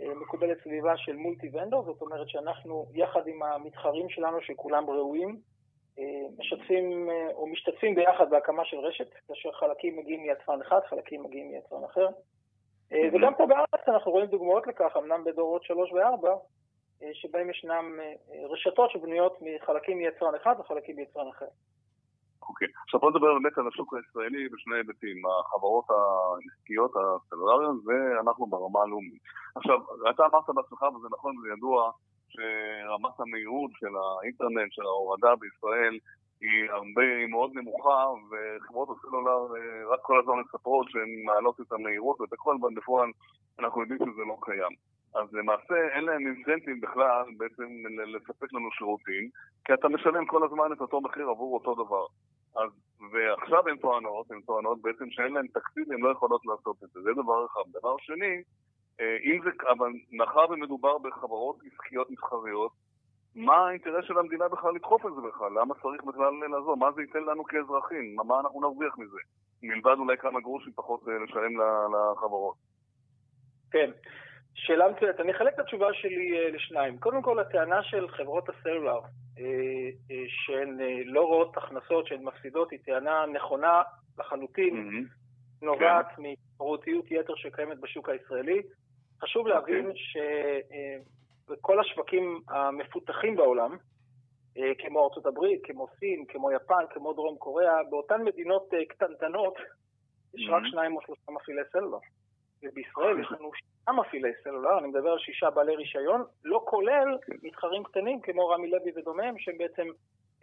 אה, 0.00 0.14
מקובלת 0.14 0.58
סביבה 0.62 0.96
של 0.96 1.16
מולטי 1.16 1.50
ונדור, 1.52 1.84
זאת 1.84 2.02
אומרת 2.02 2.28
שאנחנו, 2.28 2.86
יחד 2.94 3.26
עם 3.26 3.42
המתחרים 3.42 4.08
שלנו, 4.08 4.40
שכולם 4.40 4.90
ראויים, 4.90 5.40
משתפים 6.38 7.08
או 7.32 7.46
משתתפים 7.46 7.94
ביחד 7.94 8.30
בהקמה 8.30 8.64
של 8.64 8.76
רשת, 8.76 9.08
כאשר 9.28 9.52
חלקים 9.52 9.96
מגיעים 9.96 10.22
מיצרן 10.22 10.60
אחד, 10.60 10.80
חלקים 10.88 11.22
מגיעים 11.22 11.50
מיצרן 11.52 11.84
אחר. 11.84 12.08
וגם 13.12 13.34
פה 13.34 13.46
בארץ 13.46 13.88
אנחנו 13.88 14.12
רואים 14.12 14.26
דוגמאות 14.26 14.66
לכך, 14.66 14.96
אמנם 14.96 15.24
בדורות 15.24 15.62
שלוש 15.62 15.92
וארבע, 15.92 16.34
שבהם 17.12 17.50
ישנם 17.50 17.98
רשתות 18.50 18.90
שבנויות 18.90 19.38
מחלקים 19.40 19.98
מיצרן 19.98 20.34
אחד 20.34 20.54
וחלקים 20.58 20.96
מיצרן 20.96 21.28
אחר. 21.28 21.46
אוקיי. 22.48 22.68
Okay. 22.68 22.70
עכשיו 22.84 23.00
בוא 23.00 23.10
נדבר 23.10 23.34
באמת 23.38 23.58
על 23.58 23.68
השוק 23.68 23.94
הישראלי 23.94 24.48
בשני 24.48 24.76
היבטים, 24.76 25.16
החברות 25.26 25.84
העסקיות 25.90 26.90
הסלולריות 26.96 27.76
ואנחנו 27.86 28.46
ברמה 28.46 28.82
הלאומית. 28.82 29.22
עכשיו, 29.56 29.78
אתה 30.10 30.22
אמרת 30.26 30.44
בעצמך, 30.56 30.82
וזה 30.82 31.08
נכון, 31.12 31.34
זה 31.42 31.48
ידוע, 31.56 31.90
שרמת 32.30 33.20
המהירות 33.20 33.70
של 33.80 33.94
האינטרנט, 33.96 34.72
של 34.72 34.82
ההורדה 34.82 35.36
בישראל, 35.36 35.98
היא 36.40 36.70
הרבה, 36.70 37.02
היא 37.18 37.26
מאוד 37.26 37.50
נמוכה, 37.54 38.04
וחברות 38.30 38.88
הסלולר 38.98 39.56
אה, 39.56 39.92
רק 39.92 40.00
כל 40.02 40.20
הזמן 40.20 40.34
מספרות 40.46 40.90
שהן 40.90 41.24
מעלות 41.24 41.60
את 41.60 41.72
המהירות 41.72 42.20
ואת 42.20 42.32
הכל, 42.32 42.56
אבל 42.60 42.70
בפועל 42.74 43.10
אנחנו 43.58 43.80
יודעים 43.80 43.98
שזה 43.98 44.22
לא 44.28 44.36
קיים. 44.40 44.74
אז 45.14 45.32
למעשה 45.32 45.88
אין 45.94 46.04
להם 46.04 46.26
אינסנטים 46.26 46.80
בכלל 46.80 47.24
בעצם 47.36 47.68
לספק 48.06 48.52
לנו 48.52 48.70
שירותים, 48.72 49.28
כי 49.64 49.74
אתה 49.74 49.88
משלם 49.88 50.26
כל 50.26 50.44
הזמן 50.44 50.72
את 50.72 50.80
אותו 50.80 51.00
מחיר 51.00 51.28
עבור 51.28 51.54
אותו 51.54 51.74
דבר. 51.74 52.06
אז, 52.56 52.70
ועכשיו 53.12 53.68
הן 53.68 53.76
טוענות, 53.76 54.30
הן 54.30 54.40
טוענות 54.40 54.82
בעצם 54.82 55.10
שאין 55.10 55.32
להן 55.32 55.46
תקציב, 55.46 55.92
הן 55.92 56.00
לא 56.00 56.10
יכולות 56.10 56.46
לעשות 56.46 56.76
את 56.84 56.88
זה. 56.90 57.00
זה 57.02 57.10
דבר 57.12 57.46
אחד. 57.46 57.60
דבר 57.72 57.96
שני, 57.98 58.42
אם 59.00 59.40
זה, 59.44 59.50
אבל 59.68 59.92
מאחר 60.12 60.50
ומדובר 60.50 60.98
בחברות 60.98 61.56
עסקיות 61.72 62.10
מסחריות, 62.10 62.72
מה 63.34 63.68
האינטרס 63.68 64.04
של 64.04 64.18
המדינה 64.18 64.48
בכלל 64.48 64.74
לדחוף 64.74 65.06
את 65.06 65.10
זה 65.14 65.20
בכלל? 65.28 65.52
למה 65.60 65.74
צריך 65.82 66.04
בכלל 66.04 66.32
לעזור? 66.50 66.76
מה 66.76 66.92
זה 66.92 67.02
ייתן 67.02 67.22
לנו 67.22 67.44
כאזרחים? 67.44 68.16
מה 68.26 68.40
אנחנו 68.40 68.60
נרוויח 68.60 68.98
מזה? 68.98 69.18
מלבד 69.62 69.96
אולי 69.98 70.16
כמה 70.16 70.40
גרושים 70.40 70.72
פחות 70.72 71.08
אה, 71.08 71.24
לשלם 71.24 71.52
לחברות. 71.92 72.54
כן. 73.70 73.90
שאלה 74.54 74.88
מצוינת. 74.88 75.20
אני 75.20 75.32
אחלק 75.32 75.54
את 75.54 75.58
התשובה 75.58 75.86
שלי 75.92 76.38
אה, 76.38 76.50
לשניים. 76.50 76.98
קודם 76.98 77.22
כל, 77.22 77.38
הטענה 77.38 77.82
של 77.82 78.08
חברות 78.08 78.48
הסלולר, 78.48 79.00
שהן 80.28 80.78
לא 81.04 81.20
רואות 81.20 81.56
הכנסות, 81.56 82.06
שהן 82.06 82.24
מפסידות, 82.24 82.70
היא 82.70 82.78
טענה 82.84 83.26
נכונה 83.26 83.82
לחלוטין, 84.18 84.74
mm-hmm. 84.74 85.66
נובעת 85.66 86.06
כן. 86.16 86.22
מתחרותיות 86.22 87.10
יתר 87.10 87.34
שקיימת 87.36 87.80
בשוק 87.80 88.08
הישראלי. 88.08 88.62
חשוב 89.22 89.46
okay. 89.46 89.50
אוקיי. 89.50 89.74
להבין 89.74 89.92
שבכל 91.46 91.80
השווקים 91.80 92.40
המפותחים 92.48 93.36
בעולם, 93.36 93.76
אה, 94.56 94.72
כמו 94.78 95.04
ארצות 95.04 95.26
הברית, 95.26 95.60
כמו 95.64 95.86
סין, 95.98 96.24
כמו 96.28 96.52
יפן, 96.52 96.84
כמו 96.90 97.12
דרום 97.12 97.36
קוריאה, 97.36 97.82
באותן 97.90 98.24
מדינות 98.24 98.74
אה, 98.74 98.84
קטנטנות 98.84 99.54
יש 100.34 100.48
רק 100.48 100.62
mm-hmm. 100.62 100.70
שניים 100.70 100.96
או 100.96 101.00
שלושה 101.02 101.32
מפעילי 101.32 101.62
סלולר. 101.72 101.98
ובישראל 102.62 103.20
יש 103.20 103.26
לנו 103.32 103.50
שישה 103.54 103.92
מפעילי 103.92 104.32
סלולר, 104.42 104.78
אני 104.78 104.88
מדבר 104.88 105.10
על 105.10 105.18
שישה 105.18 105.50
בעלי 105.50 105.76
רישיון, 105.76 106.24
לא 106.44 106.62
כולל 106.64 107.18
כן. 107.26 107.32
מתחרים 107.42 107.84
קטנים 107.84 108.20
כמו 108.20 108.48
רמי 108.48 108.70
לוי 108.70 108.92
ודומיהם, 108.96 109.38
שהם 109.38 109.58
בעצם 109.58 109.86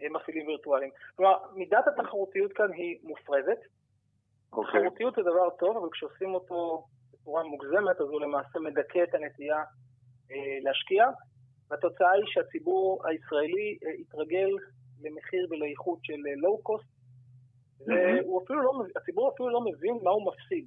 אה, 0.02 0.06
מפעילים 0.10 0.46
וירטואליים. 0.46 0.90
כלומר, 1.16 1.36
מידת 1.54 1.84
התחרותיות 1.88 2.52
כאן 2.52 2.72
היא 2.72 2.98
מופרזת. 3.02 3.58
Okay. 3.58 4.56
אוקיי. 4.56 4.80
תחרותיות 4.80 5.14
זה 5.14 5.22
דבר 5.22 5.50
טוב, 5.50 5.76
אבל 5.76 5.88
כשעושים 5.92 6.34
אותו 6.34 6.84
בצורה 7.28 7.42
מוגזמת, 7.44 8.00
אז 8.00 8.08
הוא 8.08 8.20
למעשה 8.20 8.58
מדכא 8.58 9.02
את 9.02 9.14
הנטייה 9.14 9.58
אה, 10.30 10.58
להשקיע, 10.62 11.04
והתוצאה 11.70 12.10
היא 12.10 12.24
שהציבור 12.26 13.02
הישראלי 13.06 13.78
אה, 13.86 13.90
יתרגל 14.00 14.50
למחיר 15.02 15.46
ולאיכות 15.50 15.98
של 16.02 16.20
לואו-קוסט, 16.36 16.88
אה, 17.90 17.94
והציבור 18.94 19.24
לא, 19.28 19.32
אפילו 19.34 19.48
לא 19.50 19.60
מבין 19.60 19.98
מה 20.02 20.10
הוא 20.10 20.32
מפסיד. 20.32 20.66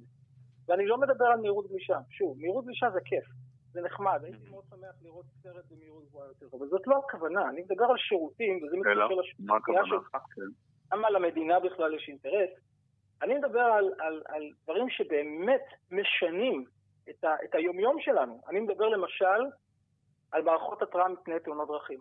ואני 0.68 0.86
לא 0.86 0.98
מדבר 0.98 1.24
על 1.24 1.40
מהירות 1.40 1.68
גלישה. 1.68 1.98
שוב, 2.10 2.38
מהירות 2.40 2.64
גלישה 2.64 2.90
זה 2.90 3.00
כיף, 3.04 3.24
זה 3.72 3.80
נחמד, 3.80 4.20
הייתי 4.24 4.50
מאוד 4.50 4.64
שמח 4.70 5.02
לראות 5.02 5.26
סרט 5.42 5.64
במהירות 5.70 6.04
גבוהה 6.08 6.28
יותר, 6.28 6.56
אבל 6.58 6.66
זאת 6.68 6.86
לא 6.86 6.96
הכוונה, 6.98 7.48
אני 7.48 7.62
מדבר 7.62 7.84
על 7.84 7.98
שירותים, 7.98 8.56
וזה 8.62 8.76
מתקשר 8.76 9.14
לשאלה 9.14 9.82
שלך. 9.86 10.10
כן. 10.34 10.42
למה 10.92 11.10
למדינה 11.10 11.60
בכלל 11.60 11.94
יש 11.94 12.08
אינטרס? 12.08 12.50
אני 13.22 13.34
מדבר 13.34 13.60
על, 13.60 13.92
על, 13.98 14.22
על 14.28 14.42
דברים 14.64 14.90
שבאמת 14.90 15.64
משנים 15.90 16.64
את, 17.10 17.24
ה, 17.24 17.34
את 17.44 17.54
היומיום 17.54 17.96
שלנו. 18.00 18.40
אני 18.48 18.60
מדבר 18.60 18.88
למשל 18.88 19.40
על 20.32 20.42
מערכות 20.42 20.82
התראה 20.82 21.08
מפני 21.08 21.40
תאונות 21.44 21.68
דרכים. 21.68 21.98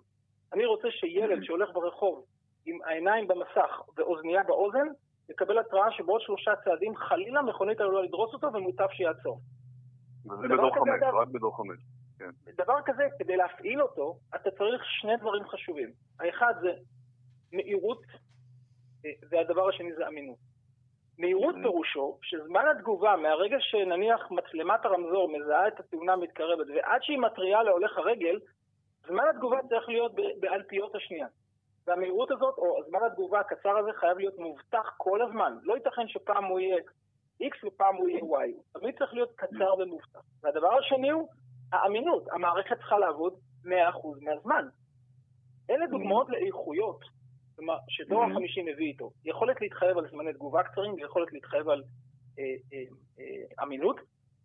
אני 0.54 0.66
רוצה 0.66 0.88
שילד 0.92 1.40
mm-hmm. 1.40 1.46
שהולך 1.46 1.70
ברחוב 1.74 2.26
עם 2.66 2.78
העיניים 2.86 3.28
במסך 3.28 3.82
ואוזנייה 3.98 4.44
באוזן, 4.44 4.88
יקבל 5.30 5.60
התראה 5.60 5.92
שבעוד 5.92 6.22
שלושה 6.22 6.52
צעדים 6.64 6.96
חלילה 6.96 7.42
מכונית 7.42 7.80
עלולה 7.82 8.02
לדרוס 8.02 8.34
אותו 8.34 8.48
ומוטב 8.54 8.88
שיעצור. 8.92 9.40
וזה 10.26 10.48
בדור 10.48 10.76
חמש, 10.76 11.02
רק 11.22 11.28
בדור 11.28 11.58
חמש. 11.58 11.80
כן. 12.20 12.30
דבר 12.58 12.82
כזה, 12.86 13.04
כדי 13.20 13.38
להפעיל 13.38 13.82
אותו, 13.82 14.18
אתה 14.36 14.52
צריך 14.52 14.82
שני 14.86 15.18
דברים 15.18 15.48
חשובים. 15.48 15.90
האחד 16.20 16.54
זה 16.62 16.74
מהירות, 17.54 18.02
אה, 19.06 19.12
והדבר 19.30 19.70
השני 19.70 19.94
זה 19.94 20.08
אמינות. 20.08 20.51
מהירות 21.22 21.56
פירושו 21.62 22.18
שזמן 22.22 22.66
התגובה 22.72 23.16
מהרגע 23.16 23.58
שנניח 23.60 24.32
מצלמת 24.32 24.86
הרמזור 24.86 25.30
מזהה 25.38 25.68
את 25.68 25.80
התאונה 25.80 26.14
המתקרבת 26.14 26.68
ועד 26.76 27.04
שהיא 27.04 27.18
מתריעה 27.18 27.64
להולך 27.64 27.98
הרגל, 27.98 28.40
זמן 29.08 29.24
התגובה 29.30 29.58
צריך 29.70 29.90
להיות 29.90 30.12
באלפיות 30.40 30.96
השנייה. 30.96 31.28
והמהירות 31.88 32.32
הזאת, 32.32 32.58
או 32.58 32.84
זמן 32.88 33.00
התגובה 33.08 33.40
הקצר 33.40 33.78
הזה, 33.78 33.90
חייב 33.94 34.18
להיות 34.18 34.38
מובטח 34.40 34.94
כל 34.98 35.22
הזמן. 35.22 35.58
לא 35.64 35.74
ייתכן 35.74 36.08
שפעם 36.08 36.46
הוא 36.46 36.60
יהיה 36.60 36.78
X 37.44 37.68
ופעם 37.68 37.96
הוא 37.96 38.10
יהיה 38.10 38.22
Y. 38.22 38.52
הוא 38.56 38.80
תמיד 38.82 38.98
צריך 38.98 39.14
להיות 39.14 39.32
קצר 39.36 39.74
ומובטח. 39.80 40.20
והדבר 40.44 40.78
השני 40.78 41.10
הוא 41.10 41.28
האמינות. 41.74 42.24
המערכת 42.32 42.78
צריכה 42.78 42.98
לעבוד 43.00 43.34
100% 43.66 43.68
מהזמן. 44.22 44.66
אלה 45.70 45.88
דוגמאות 45.88 46.30
לאיכויות 46.30 47.00
כלומר, 47.62 47.78
שדור 47.88 48.24
mm-hmm. 48.24 48.32
החמישי 48.32 48.62
מביא 48.62 48.88
איתו 48.88 49.12
יכולת 49.26 49.62
להתחייב 49.62 49.98
על 49.98 50.10
זמני 50.12 50.34
תגובה 50.34 50.64
קצרים 50.64 50.94
ויכולת 50.94 51.34
להתחייב 51.34 51.70
על 51.70 51.84
אה, 52.40 52.44
אה, 52.74 52.84
אה, 53.20 53.64
אמינות, 53.64 54.00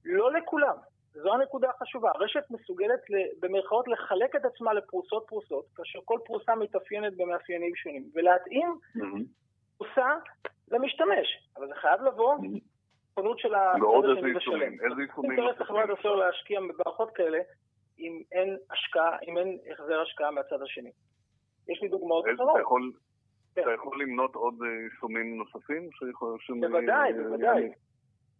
לא 0.04 0.32
לכולם. 0.32 0.76
זו 1.12 1.34
הנקודה 1.34 1.70
החשובה. 1.70 2.10
הרשת 2.14 2.44
מסוגלת 2.50 3.00
במרכאות 3.40 3.88
לחלק 3.88 4.36
את 4.36 4.44
עצמה 4.44 4.72
לפרוסות 4.72 5.24
פרוסות, 5.28 5.64
כאשר 5.76 5.98
כל 6.04 6.18
פרוסה 6.24 6.54
מתאפיינת 6.54 7.16
במאפיינים 7.16 7.76
שונים, 7.76 8.04
ולהתאים 8.14 8.78
mm-hmm. 8.96 9.22
פרוסה 9.78 10.14
למשתמש. 10.68 11.48
אבל 11.56 11.68
זה 11.68 11.74
חייב 11.74 12.00
לבוא 12.02 12.34
נכונות 12.34 13.38
mm-hmm. 13.38 13.42
של 13.42 13.54
הצד 13.54 14.10
השני 14.18 14.32
לשלם. 14.32 14.72
איזה 14.90 15.02
יישומים? 15.02 15.30
אינטרס 15.30 15.60
לחברת 15.60 15.98
הסלולר 15.98 16.26
להשקיע 16.26 16.60
במערכות 16.60 17.10
כאלה 17.14 17.38
אם 17.98 18.22
אין 18.32 18.56
השקעה, 18.70 19.18
אם 19.28 19.38
אין 19.38 19.58
החזר 19.72 20.00
השקעה 20.00 20.30
מהצד 20.30 20.62
השני. 20.62 20.90
יש 21.68 21.82
לי 21.82 21.88
דוגמאות 21.88 22.24
אחרות. 22.34 22.80
כן. 23.56 23.62
אתה 23.62 23.72
יכול 23.72 24.02
למנות 24.02 24.34
עוד 24.34 24.54
אה, 24.62 24.68
יישומים 24.84 25.38
נוספים? 25.38 25.90
בוודאי, 26.60 27.12
אה, 27.12 27.22
בוודאי. 27.22 27.72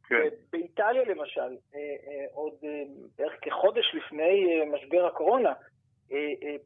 כן. 0.09 0.29
באיטליה 0.53 1.05
למשל, 1.05 1.57
אה, 1.75 2.25
עוד 2.33 2.55
בערך 3.19 3.33
כחודש 3.43 3.95
לפני 3.95 4.63
משבר 4.67 5.07
הקורונה, 5.07 5.53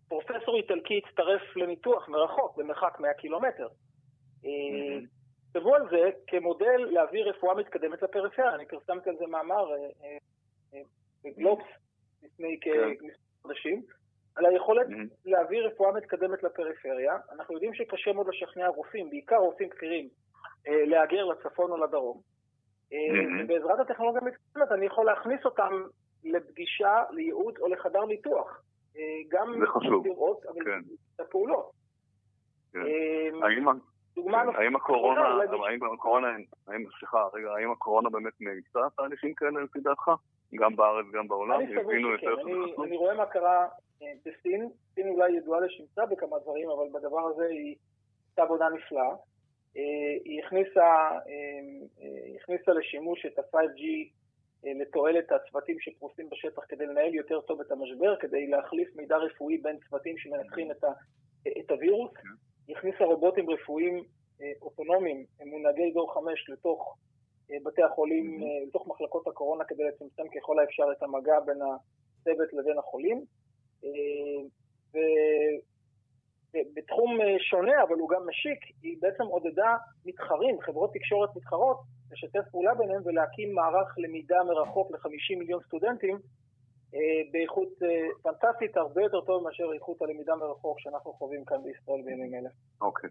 פרופסור 0.09 0.57
איטלקי 0.57 1.01
הצטרף 1.07 1.57
לניתוח 1.57 2.09
מרחוק, 2.09 2.57
במרחק 2.57 3.01
100 3.01 3.15
קילומטר. 3.15 3.69
תבוא 5.53 5.77
על 5.77 5.89
זה 5.91 6.11
כמודל 6.27 6.77
להביא 6.77 7.25
רפואה 7.25 7.55
מתקדמת 7.55 8.03
לפריפריה. 8.03 8.55
אני 8.55 8.67
פרסמתי 8.67 9.11
על 9.11 9.17
זה 9.17 9.27
מאמר 9.27 9.69
בגלובס 11.25 11.65
לפני 12.23 12.59
כן. 12.61 12.95
כמה 12.99 13.09
חודשים. 13.43 13.83
על 14.41 14.47
היכולת 14.47 14.87
mm-hmm. 14.87 15.25
להביא 15.25 15.63
רפואה 15.63 15.93
מתקדמת 15.93 16.43
לפריפריה. 16.43 17.17
אנחנו 17.33 17.55
יודעים 17.55 17.75
שקשה 17.75 18.13
מאוד 18.13 18.29
לשכנע 18.29 18.69
רופאים, 18.69 19.11
בעיקר 19.11 19.37
רופאים 19.37 19.69
בכירים, 19.69 20.09
אה, 20.69 20.85
להגר 20.85 21.25
לצפון 21.25 21.71
או 21.71 21.77
לדרום. 21.77 22.21
mm-hmm. 22.91 23.45
ובעזרת 23.45 23.81
הטכנולוגיה 23.81 24.21
המתקדמת 24.23 24.73
אני 24.73 24.87
יכול 24.87 25.07
להכניס 25.07 25.45
אותם 25.45 25.73
לפגישה, 26.25 27.03
לייעוץ 27.11 27.59
או 27.61 27.69
לחדר 27.69 28.05
ניתוח. 28.05 28.63
אה, 28.97 29.03
גם 29.29 29.63
לראות, 30.05 30.47
אבל 30.47 30.65
כן. 30.65 30.81
את 31.15 31.21
הפעולות. 31.21 31.71
כן. 32.73 32.79
האם 33.43 33.69
דוגמה 34.21 34.43
כן. 34.53 34.63
האם 34.63 34.77
הקורונה, 34.77 35.21
האם 35.67 35.93
הקורונה, 35.95 36.29
האם, 36.69 36.85
סליחה, 36.99 37.29
רגע, 37.35 37.51
האם 37.51 37.71
הקורונה 37.71 38.11
באמת 38.11 38.33
מאיצה 38.41 38.81
תהליכים 38.97 39.35
כאלה 39.35 39.61
לפי 39.61 39.81
דעתך? 39.81 40.11
גם 40.55 40.77
בארץ, 40.77 41.07
גם 41.13 41.29
בעולם? 41.29 41.61
אני 41.61 41.75
סבור 41.81 42.17
שכן. 42.17 42.83
אני 42.85 42.97
רואה 42.97 43.15
מה 43.15 43.27
קרה 43.27 43.69
בסין. 44.01 44.69
סין 44.95 45.09
אולי 45.09 45.33
ידועה 45.33 45.61
לשמצה 45.61 46.07
בכמה 46.07 46.39
דברים, 46.39 46.71
אבל 46.71 46.87
בדבר 46.93 47.21
הזה 47.21 47.45
היא 47.45 47.77
עשתה 48.29 48.43
עבודה 48.43 48.69
נפלאה. 48.69 49.15
אה, 49.77 49.83
היא 50.25 50.43
הכניסה, 50.45 50.81
אה, 50.81 52.21
היא 52.27 52.37
הכניסה 52.37 52.73
לשימוש 52.73 53.27
את 53.27 53.39
ה-5G 53.39 53.83
אה, 54.67 54.73
לתועלת 54.81 55.33
הצוותים 55.33 55.77
שפרוסים 55.81 56.31
בשטח 56.31 56.63
כדי 56.69 56.87
לנהל 56.87 57.15
יותר 57.15 57.41
טוב 57.41 57.61
את 57.61 57.73
המשבר, 57.73 58.17
כדי 58.21 58.47
להחליף 58.47 58.97
מידע 58.97 59.17
רפואי 59.17 59.59
בין 59.59 59.79
צוותים 59.89 60.19
שמנתחים 60.19 60.71
את, 60.71 60.85
ה, 60.85 60.93
את 61.61 61.71
הווירוס. 61.71 62.13
הכניסה 62.73 63.05
רובוטים 63.05 63.51
רפואיים 63.51 64.05
אוטונומיים, 64.63 65.25
מונהגי 65.47 65.91
דור 65.91 66.15
5 66.15 66.49
לתוך 66.49 66.97
בתי 67.65 67.83
החולים, 67.83 68.41
לתוך 68.69 68.89
מחלקות 68.89 69.27
הקורונה 69.27 69.65
כדי 69.65 69.83
לצמצם 69.85 70.23
ככל 70.37 70.59
האפשר 70.59 70.85
את 70.93 71.03
המגע 71.03 71.41
בין 71.41 71.59
הצוות 71.63 72.53
לבין 72.53 72.79
החולים. 72.79 73.25
ובתחום 76.55 77.19
שונה, 77.39 77.83
אבל 77.83 77.95
הוא 77.95 78.09
גם 78.09 78.27
משיק, 78.29 78.59
היא 78.83 78.97
בעצם 79.01 79.23
עודדה 79.23 79.77
מתחרים, 80.05 80.61
חברות 80.61 80.91
תקשורת 80.95 81.37
מתחרות, 81.37 81.77
לשתף 82.13 82.51
פעולה 82.51 82.75
ביניהם 82.75 83.03
ולהקים 83.05 83.55
מערך 83.55 83.99
למידה 83.99 84.43
מרחוק 84.45 84.91
ל-50 84.91 85.39
מיליון 85.39 85.61
סטודנטים 85.67 86.15
אה, 86.15 86.21
באיכות 87.33 87.69
אה, 87.83 88.09
פנטסטית, 88.23 88.77
הרבה 88.77 89.03
יותר 89.03 89.21
טוב 89.21 89.45
מאשר 89.45 89.65
איכות 89.75 90.03
הלמידה 90.03 90.37
מרחוק 90.37 90.81
שאנחנו 90.81 91.13
חווים 91.13 91.45
כאן 91.45 91.57
בישראל 91.65 92.03
בימים 92.05 92.35
אלה. 92.35 92.49
אוקיי. 92.81 93.11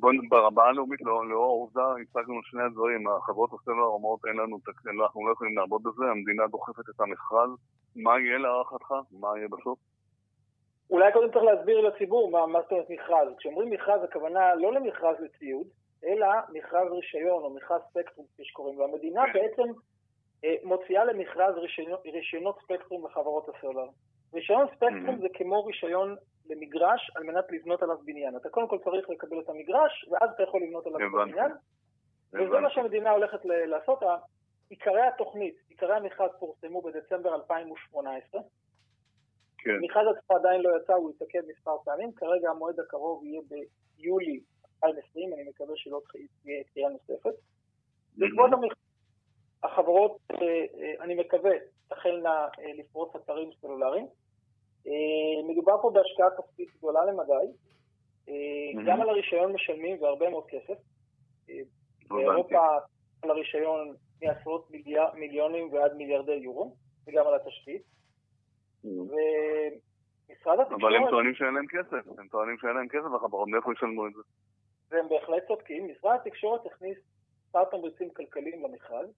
בואו, 0.00 0.12
ברמה 0.28 0.62
הלאומית, 0.62 1.00
לא, 1.02 1.28
לאור 1.28 1.44
העובדה, 1.44 1.86
הצגנו 2.02 2.42
שני 2.42 2.62
הדברים. 2.62 3.08
החברות 3.08 3.50
הסלולר 3.52 3.84
אומרות, 3.84 4.20
אין 4.26 4.36
לנו 4.36 4.58
אנחנו 5.02 5.26
לא 5.26 5.32
יכולים 5.32 5.58
לעבוד 5.58 5.82
בזה, 5.82 6.04
המדינה 6.10 6.46
דוחפת 6.46 6.88
את 6.94 7.00
המכרז. 7.00 7.50
מה 7.96 8.20
יהיה 8.20 8.38
להערכתך? 8.38 8.90
מה 9.20 9.28
יהיה 9.36 9.48
בסוף? 9.48 9.78
אולי 10.90 11.12
קודם 11.12 11.32
צריך 11.32 11.44
להסביר 11.44 11.80
לציבור 11.80 12.30
מה, 12.30 12.46
מה 12.46 12.60
זאת 12.62 12.72
אומרת 12.72 12.90
מכרז. 12.90 13.28
כשאומרים 13.38 13.70
מכרז, 13.70 14.02
הכוונה 14.04 14.54
לא 14.54 14.72
למכרז 14.72 15.16
לציוד, 15.20 15.66
אלא 16.04 16.26
מכרז 16.52 16.92
רישיון 16.92 17.42
או 17.42 17.54
מכרז 17.54 17.80
ספקטרום, 17.90 18.26
כפי 18.34 18.44
שקוראים 18.44 18.78
לו. 18.78 18.84
המדינה 18.84 19.22
כן. 19.26 19.32
בעצם 19.32 19.62
אה, 19.62 19.74
מוציאה 20.62 21.04
למכרז 21.04 21.54
רישיונות, 22.04 22.58
ספקטרום 22.62 23.06
לחברות 23.06 23.48
הסלולר. 23.48 23.88
רישיון 24.34 24.66
ספקטרום 24.66 25.16
mm-hmm. 25.16 25.20
זה 25.20 25.28
כמו 25.34 25.64
רישיון 25.64 26.16
למגרש 26.50 27.10
על 27.16 27.22
מנת 27.22 27.44
לבנות 27.50 27.82
עליו 27.82 27.96
בניין. 28.04 28.36
אתה 28.36 28.48
קודם 28.48 28.68
כל 28.68 28.78
צריך 28.84 29.10
לקבל 29.10 29.40
את 29.40 29.48
המגרש, 29.48 30.08
ואז 30.10 30.30
אתה 30.34 30.42
יכול 30.42 30.62
לבנות 30.62 30.86
עליו 30.86 30.98
את 30.98 31.04
הבניין. 31.14 31.52
וזה 32.34 32.60
מה 32.60 32.70
שהמדינה 32.70 33.10
הולכת 33.10 33.44
לעשות. 33.44 34.02
עיקרי 34.70 35.02
התוכנית, 35.02 35.54
עיקרי 35.68 35.96
המכרז 35.96 36.30
פורסמו 36.38 36.82
בדצמבר 36.82 37.34
2018. 37.34 38.40
כן. 39.58 39.70
המכרז 39.70 40.16
עצמו 40.16 40.36
עדיין 40.36 40.60
לא 40.60 40.70
יצא, 40.76 40.92
הוא 40.92 41.10
יתעכב 41.10 41.40
מספר 41.48 41.76
פעמים. 41.84 42.12
כרגע 42.12 42.50
המועד 42.50 42.80
הקרוב 42.80 43.24
יהיה 43.24 43.40
ביולי 43.98 44.40
2020, 44.84 45.32
אני 45.32 45.48
מקווה 45.48 45.76
שלא 45.76 46.00
תהיה 46.12 46.62
דחייה 46.70 46.88
נוספת. 46.88 47.34
בעקבות 48.16 48.52
המכרז 48.52 48.81
החברות, 49.64 50.18
אה, 50.30 50.36
אה, 50.38 51.04
אני 51.04 51.14
מקווה, 51.14 51.50
תחלנה 51.88 52.46
אה, 52.58 52.72
לפרוץ 52.78 53.16
אתרים 53.16 53.50
סלולריים. 53.60 54.06
מדובר 55.48 55.82
פה 55.82 55.90
בהשקעה 55.90 56.28
כספית 56.30 56.68
גדולה 56.78 57.04
למדי. 57.04 57.52
גם 58.86 59.00
על 59.00 59.08
הרישיון 59.08 59.52
משלמים 59.52 60.02
והרבה 60.02 60.30
מאוד 60.30 60.44
כסף. 60.46 60.74
באירופה 62.08 62.58
על 63.22 63.30
הרישיון 63.30 63.94
מעשרות 64.22 64.70
מיליונים 65.14 65.72
ועד 65.72 65.96
מיליארדי 65.96 66.32
יורו, 66.32 66.74
וגם 67.06 67.26
על 67.26 67.34
התשתית. 67.34 67.82
ומשרד 68.84 70.60
התקשורת... 70.60 70.82
אבל 70.82 70.96
הם 70.96 71.10
טוענים 71.10 71.34
שאין 71.34 71.54
להם 71.54 71.66
כסף, 71.66 72.18
הם 72.18 72.28
טוענים 72.28 72.56
שאין 72.58 72.76
להם 72.76 72.88
כסף 72.88 73.08
לחברות, 73.16 73.48
מאיפה 73.48 73.72
ישלמו 73.72 74.06
את 74.06 74.12
זה? 74.12 74.22
והם 74.90 75.08
בהחלט 75.08 75.46
צודקים. 75.46 75.88
משרד 75.88 76.14
התקשורת 76.14 76.66
הכניס 76.66 76.98
מספר 77.46 77.64
תמריצים 77.64 78.10
כלכליים 78.10 78.62
למכרז. 78.64 79.08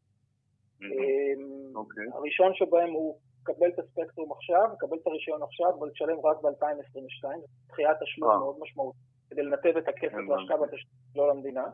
אמ, 0.82 1.76
אוקיי. 1.76 2.04
הראשון 2.12 2.54
שבהם 2.54 2.90
הוא 2.90 3.18
מקבל 3.42 3.68
את 3.68 3.78
הספקטרום 3.78 4.32
עכשיו, 4.32 4.62
מקבל 4.72 4.96
את 4.96 5.06
הרישיון 5.06 5.42
עכשיו, 5.42 5.70
אבל 5.78 5.90
תשלם 5.90 6.18
רק 6.24 6.36
ב-2022, 6.42 7.24
דחיית 7.68 7.96
תשלום 8.02 8.30
אה. 8.30 8.38
מאוד 8.38 8.56
משמעותית, 8.60 9.00
כדי 9.30 9.42
לנתב 9.42 9.76
את 9.76 9.88
הכסף 9.88 10.18
להשקעה 10.28 10.56
בתשתית, 10.56 10.92
לא 11.16 11.28
למדינה. 11.28 11.64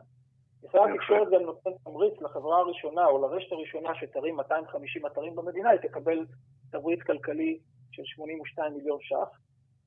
משרד 0.63 0.89
התקשורת 0.93 1.27
גם 1.31 1.41
נותן 1.41 1.69
תמריץ 1.83 2.21
לחברה 2.21 2.59
הראשונה 2.59 3.05
או 3.05 3.21
לרשת 3.21 3.51
הראשונה 3.51 3.95
שתרים 3.95 4.35
250 4.35 5.05
אתרים 5.05 5.35
במדינה, 5.35 5.69
היא 5.69 5.79
תקבל 5.79 6.25
תמריץ 6.71 6.99
כלכלי 7.01 7.59
של 7.91 8.03
82 8.05 8.73
מיליון 8.73 8.97
ש"ח. 9.01 9.39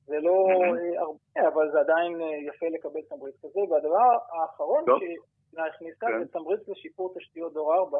זה 0.05 0.19
לא 0.19 0.47
אה, 0.49 1.01
הרבה, 1.01 1.53
אבל 1.53 1.71
זה 1.71 1.79
עדיין 1.79 2.21
אה, 2.21 2.27
יפה 2.47 2.65
לקבל 2.65 3.01
תמריץ 3.09 3.35
כזה. 3.43 3.59
והדבר 3.69 4.17
האחרון 4.31 4.83
שהמדינה 4.85 5.67
הכניסה 5.73 6.05
כן. 6.07 6.23
זה 6.23 6.31
תמריץ 6.31 6.67
לשיפור 6.67 7.13
תשתיות 7.17 7.53
דור 7.53 7.75
4, 7.75 7.99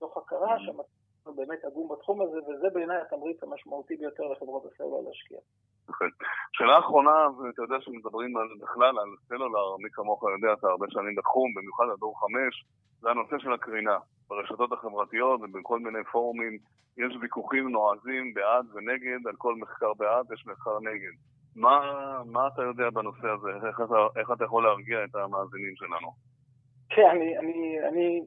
תוך 0.00 0.16
הכרה 0.16 0.56
mm-hmm. 0.56 0.60
שהמצב 0.64 1.30
באמת 1.36 1.64
עגום 1.64 1.88
בתחום 1.92 2.22
הזה, 2.22 2.38
וזה 2.46 2.68
בעיניי 2.74 2.96
התמריץ 2.96 3.42
המשמעותי 3.42 3.96
ביותר 3.96 4.24
לחברות 4.32 4.62
הסלולר 4.66 5.08
להשקיע. 5.08 5.38
אוקיי. 5.88 6.08
שאלה 6.52 6.78
אחרונה, 6.78 7.16
ואתה 7.38 7.62
יודע 7.62 7.76
שמדברים 7.80 8.36
על, 8.36 8.48
בכלל 8.60 8.98
על 8.98 9.10
סלולר, 9.28 9.76
מי 9.82 9.90
כמוך 9.92 10.24
יודע, 10.24 10.52
אתה 10.52 10.66
הרבה 10.66 10.86
שנים 10.90 11.14
בתחום, 11.14 11.54
במיוחד 11.54 11.84
הדור 11.94 12.14
חמש, 12.20 12.64
זה 13.00 13.10
הנושא 13.10 13.38
של 13.38 13.52
הקרינה. 13.52 13.98
ברשתות 14.28 14.72
החברתיות 14.72 15.40
ובכל 15.42 15.78
מיני 15.78 16.04
פורומים 16.12 16.58
יש 16.98 17.16
ויכוחים 17.20 17.68
נועזים 17.68 18.34
בעד 18.34 18.66
ונגד, 18.74 19.26
על 19.26 19.36
כל 19.38 19.54
מחקר 19.54 19.92
בעד 19.94 20.32
יש 20.32 20.46
מחקר 20.46 20.78
נגד. 20.80 21.14
מה, 21.56 21.80
מה 22.26 22.48
אתה 22.54 22.62
יודע 22.62 22.90
בנושא 22.90 23.28
הזה? 23.28 23.66
איך 23.68 23.80
אתה, 23.80 24.20
איך 24.20 24.30
אתה 24.32 24.44
יכול 24.44 24.62
להרגיע 24.62 25.04
את 25.04 25.14
המאזינים 25.14 25.74
שלנו? 25.76 26.08
כן, 26.90 27.06
אני, 27.10 27.38
אני, 27.38 27.88
אני 27.88 28.20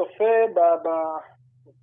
צופה 0.00 0.34
ב, 0.54 0.58
ב, 0.58 0.88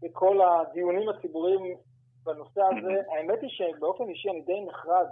בכל 0.02 0.42
הדיונים 0.42 1.10
הציבוריים 1.10 1.78
בנושא 2.24 2.62
הזה. 2.62 3.02
האמת 3.12 3.42
היא 3.42 3.50
שבאופן 3.50 4.10
אישי 4.10 4.30
אני 4.30 4.42
די 4.42 4.62
נחרד 4.68 5.08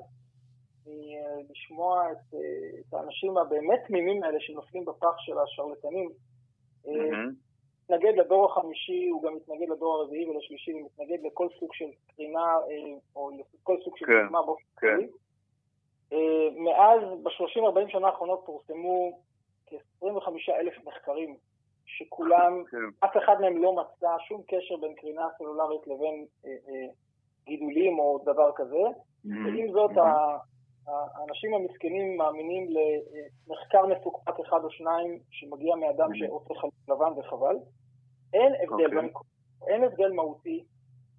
לשמוע 1.49 2.11
את, 2.11 2.35
את 2.79 2.93
האנשים 2.93 3.37
הבאמת 3.37 3.79
תמימים 3.87 4.23
האלה 4.23 4.39
שנופלים 4.39 4.85
בפח 4.85 5.17
של 5.17 5.39
השרלטנים. 5.39 6.09
מתנגד 7.83 8.13
לדור 8.17 8.51
החמישי, 8.51 9.07
הוא 9.07 9.23
גם 9.23 9.35
מתנגד 9.35 9.69
לדור 9.69 9.95
הרביעי 9.95 10.29
ולשלישי, 10.29 10.71
הוא 10.71 10.81
מתנגד 10.85 11.25
לכל 11.25 11.47
סוג 11.59 11.73
של 11.73 11.85
קרינה 12.15 12.57
או 13.15 13.29
לכל 13.61 13.77
סוג 13.83 13.97
של 13.97 14.05
קרינה 14.05 14.27
כן, 14.27 14.31
באופן 14.31 14.63
כן. 14.77 14.99
מאז, 16.63 17.01
ב-30-40 17.23 17.91
שנה 17.91 18.07
האחרונות 18.07 18.43
פורסמו 18.45 19.19
כ-25 19.65 20.07
אלף 20.49 20.73
מחקרים 20.85 21.37
שכולם, 21.97 22.63
כן. 22.71 23.05
אף 23.05 23.17
אחד 23.17 23.35
מהם 23.41 23.63
לא 23.63 23.75
מצא 23.75 24.09
שום 24.27 24.41
קשר 24.47 24.77
בין 24.81 24.93
קרינה 24.95 25.27
סלולרית 25.37 25.87
לבין 25.87 26.25
אה, 26.45 26.51
אה, 26.51 26.87
גידולים 27.45 27.99
או 27.99 28.19
דבר 28.23 28.51
כזה, 28.55 28.83
mm-hmm. 28.85 29.29
ועם 29.45 29.71
זאת 29.71 29.91
mm-hmm. 29.91 30.89
האנשים 31.17 31.53
המסכנים 31.53 32.17
מאמינים 32.17 32.67
למחקר 32.75 33.85
מפוקפק 33.85 34.39
אחד 34.39 34.63
או 34.63 34.71
שניים 34.71 35.19
שמגיע 35.31 35.75
מאדם 35.75 36.11
mm-hmm. 36.11 36.27
שעושה 36.27 36.53
חלק 36.53 36.71
לבן 36.89 37.19
וחבל. 37.19 37.55
אין 38.33 38.53
הבדל, 38.53 38.69
okay. 38.69 38.71
אוקיי. 38.71 38.87
בין, 38.87 39.09
אין 39.67 39.83
הבדל 39.83 40.11
מהותי 40.11 40.63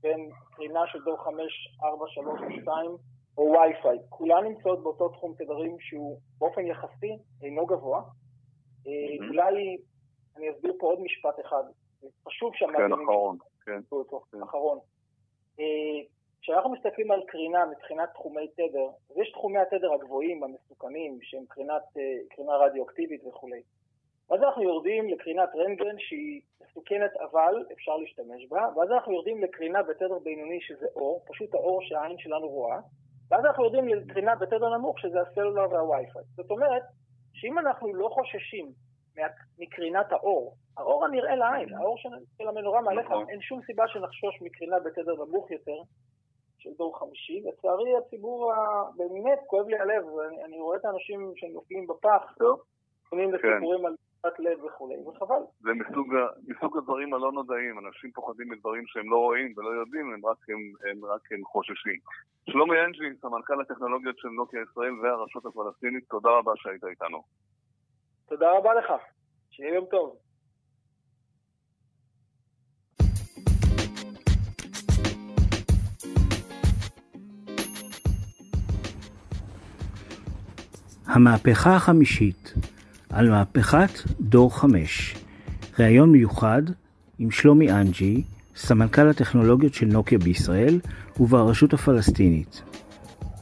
בין 0.03 0.31
קרינה 0.51 0.81
של 0.87 0.99
דור 1.05 1.17
5, 1.17 1.43
4, 1.85 2.07
3 2.09 2.27
או 2.27 2.63
2 2.63 2.91
או 3.39 3.43
וי-פיי. 3.43 3.99
כולן 4.09 4.45
נמצאות 4.45 4.83
באותו 4.83 5.09
תחום 5.09 5.35
תדרים 5.35 5.77
שהוא 5.81 6.19
באופן 6.39 6.67
יחסי 6.67 7.19
אינו 7.43 7.67
גבוה. 7.67 8.01
Mm-hmm. 8.01 9.29
אולי 9.29 9.77
אני 10.37 10.51
אסביר 10.51 10.73
פה 10.79 10.87
עוד 10.87 11.01
משפט 11.01 11.41
אחד, 11.41 11.63
חשוב 12.29 12.55
שהמאזינים... 12.55 12.97
כן, 12.97 13.03
אחרון, 13.03 13.37
כן. 13.65 13.81
כן. 14.33 14.43
אחרון. 14.43 14.79
אה, 15.61 15.65
כשאנחנו 16.43 16.71
מסתכלים 16.71 17.11
על 17.11 17.23
קרינה 17.27 17.67
מבחינת 17.67 18.09
תחומי 18.15 18.49
תדר, 18.49 18.89
אז 19.11 19.17
יש 19.17 19.33
תחומי 19.33 19.59
התדר 19.59 19.93
הגבוהים, 19.93 20.45
המסוכנים, 20.45 21.19
שהם 21.23 21.45
קרינת, 21.49 21.83
אה, 21.97 22.03
קרינה 22.31 22.57
רדיואקטיבית 22.57 23.27
וכולי. 23.27 23.61
ואז 24.31 24.43
אנחנו 24.43 24.63
יורדים 24.63 25.09
לקרינת 25.09 25.49
רנטגן 25.55 25.99
שהיא 25.99 26.41
מסוכנת 26.63 27.11
אבל 27.17 27.65
אפשר 27.73 27.97
להשתמש 27.97 28.47
בה, 28.49 28.69
ואז 28.77 28.91
אנחנו 28.91 29.13
יורדים 29.13 29.43
לקרינה 29.43 29.83
בתדר 29.83 30.19
בינוני 30.19 30.61
שזה 30.61 30.87
אור, 30.97 31.25
פשוט 31.27 31.55
האור 31.55 31.83
שהעין 31.83 32.19
שלנו 32.19 32.49
רואה, 32.49 32.79
ואז 33.31 33.45
אנחנו 33.45 33.65
יורדים 33.65 33.89
לקרינה 33.89 34.35
בתדר 34.35 34.77
נמוך 34.77 34.99
שזה 34.99 35.21
הסלולר 35.21 35.71
והווי-פיי. 35.71 36.23
זאת 36.37 36.51
אומרת, 36.51 36.83
שאם 37.35 37.59
אנחנו 37.59 37.95
לא 37.95 38.09
חוששים 38.09 38.73
מקרינת 39.59 40.13
האור. 40.13 40.57
האור 40.77 41.05
הנראה 41.05 41.37
לעין, 41.37 41.75
האור 41.75 41.99
של 42.39 42.49
המנורה 42.49 42.81
מעליך, 42.81 43.07
נכון. 43.07 43.29
אין 43.29 43.41
שום 43.41 43.61
סיבה 43.67 43.89
שנחשוש 43.89 44.43
מקרינה 44.43 44.81
בתדר 44.81 45.25
נמוך 45.25 45.51
יותר 45.51 45.79
של 46.59 46.71
דור 46.79 46.99
חמישי. 46.99 47.43
לצערי 47.45 47.97
הציבור, 47.97 48.53
באמת, 48.97 49.39
כואב 49.47 49.69
לי 49.69 49.79
הלב, 49.79 50.05
אני, 50.29 50.45
אני 50.45 50.61
רואה 50.61 50.77
את 50.77 50.85
האנשים 50.85 51.33
שנופלים 51.37 51.87
בפח, 51.87 52.35
קונים 53.09 53.31
כן. 53.31 53.49
לסיפורים 53.49 53.87
על 53.87 53.95
תת 54.23 54.39
לב 54.39 54.65
וכולי, 54.65 54.97
וחבל. 55.07 55.43
זה 55.61 55.71
מסוג, 55.75 56.15
מסוג 56.47 56.79
הדברים 56.79 57.15
הלא 57.15 57.33
נודעים, 57.33 57.79
אנשים 57.79 58.11
פוחדים 58.11 58.49
מדברים 58.49 58.83
שהם 58.87 59.11
לא 59.11 59.17
רואים 59.17 59.55
ולא 59.57 59.71
יודעים, 59.71 60.13
הם 60.15 60.27
רק, 60.27 60.37
הם, 60.49 60.91
הם 60.91 61.05
רק 61.05 61.33
הם 61.33 61.45
חוששים. 61.45 61.99
שלומי 62.51 62.81
אנג'י, 62.81 63.17
סמנכ"ל 63.21 63.61
הטכנולוגיות 63.61 64.19
של 64.19 64.29
נוקיה 64.29 64.61
ישראל 64.71 64.93
והרשות 65.03 65.47
הפלסטינית, 65.47 66.05
תודה 66.09 66.31
רבה 66.31 66.53
שהיית 66.57 66.85
איתנו. 66.85 67.23
תודה 68.29 68.47
רבה 68.59 68.71
לך, 68.75 68.93
שיהיה 69.51 69.75
יום 69.75 69.85
טוב. 69.91 70.17
המהפכה 81.07 81.77
החמישית 81.77 82.55
על 83.11 83.31
מהפכת 83.31 83.91
דור 84.21 84.59
5 84.61 85.15
ראיון 85.79 86.13
מיוחד 86.13 86.63
עם 87.19 87.31
שלומי 87.31 87.73
אנג'י, 87.73 88.23
סמנכ"ל 88.57 89.09
הטכנולוגיות 89.09 89.75
של 89.75 89.87
נוקיה 89.87 90.19
בישראל 90.19 90.81
וברשות 91.21 91.73
הפלסטינית. 91.75 92.63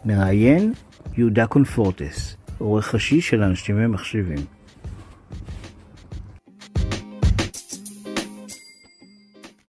מראיין 0.04 0.72
יהודה 1.16 1.46
קונפורטס, 1.46 2.36
עורך 2.58 2.94
ראשי 2.94 3.20
של 3.20 3.42
אנשים 3.42 3.76
ומחשבים. 3.78 4.38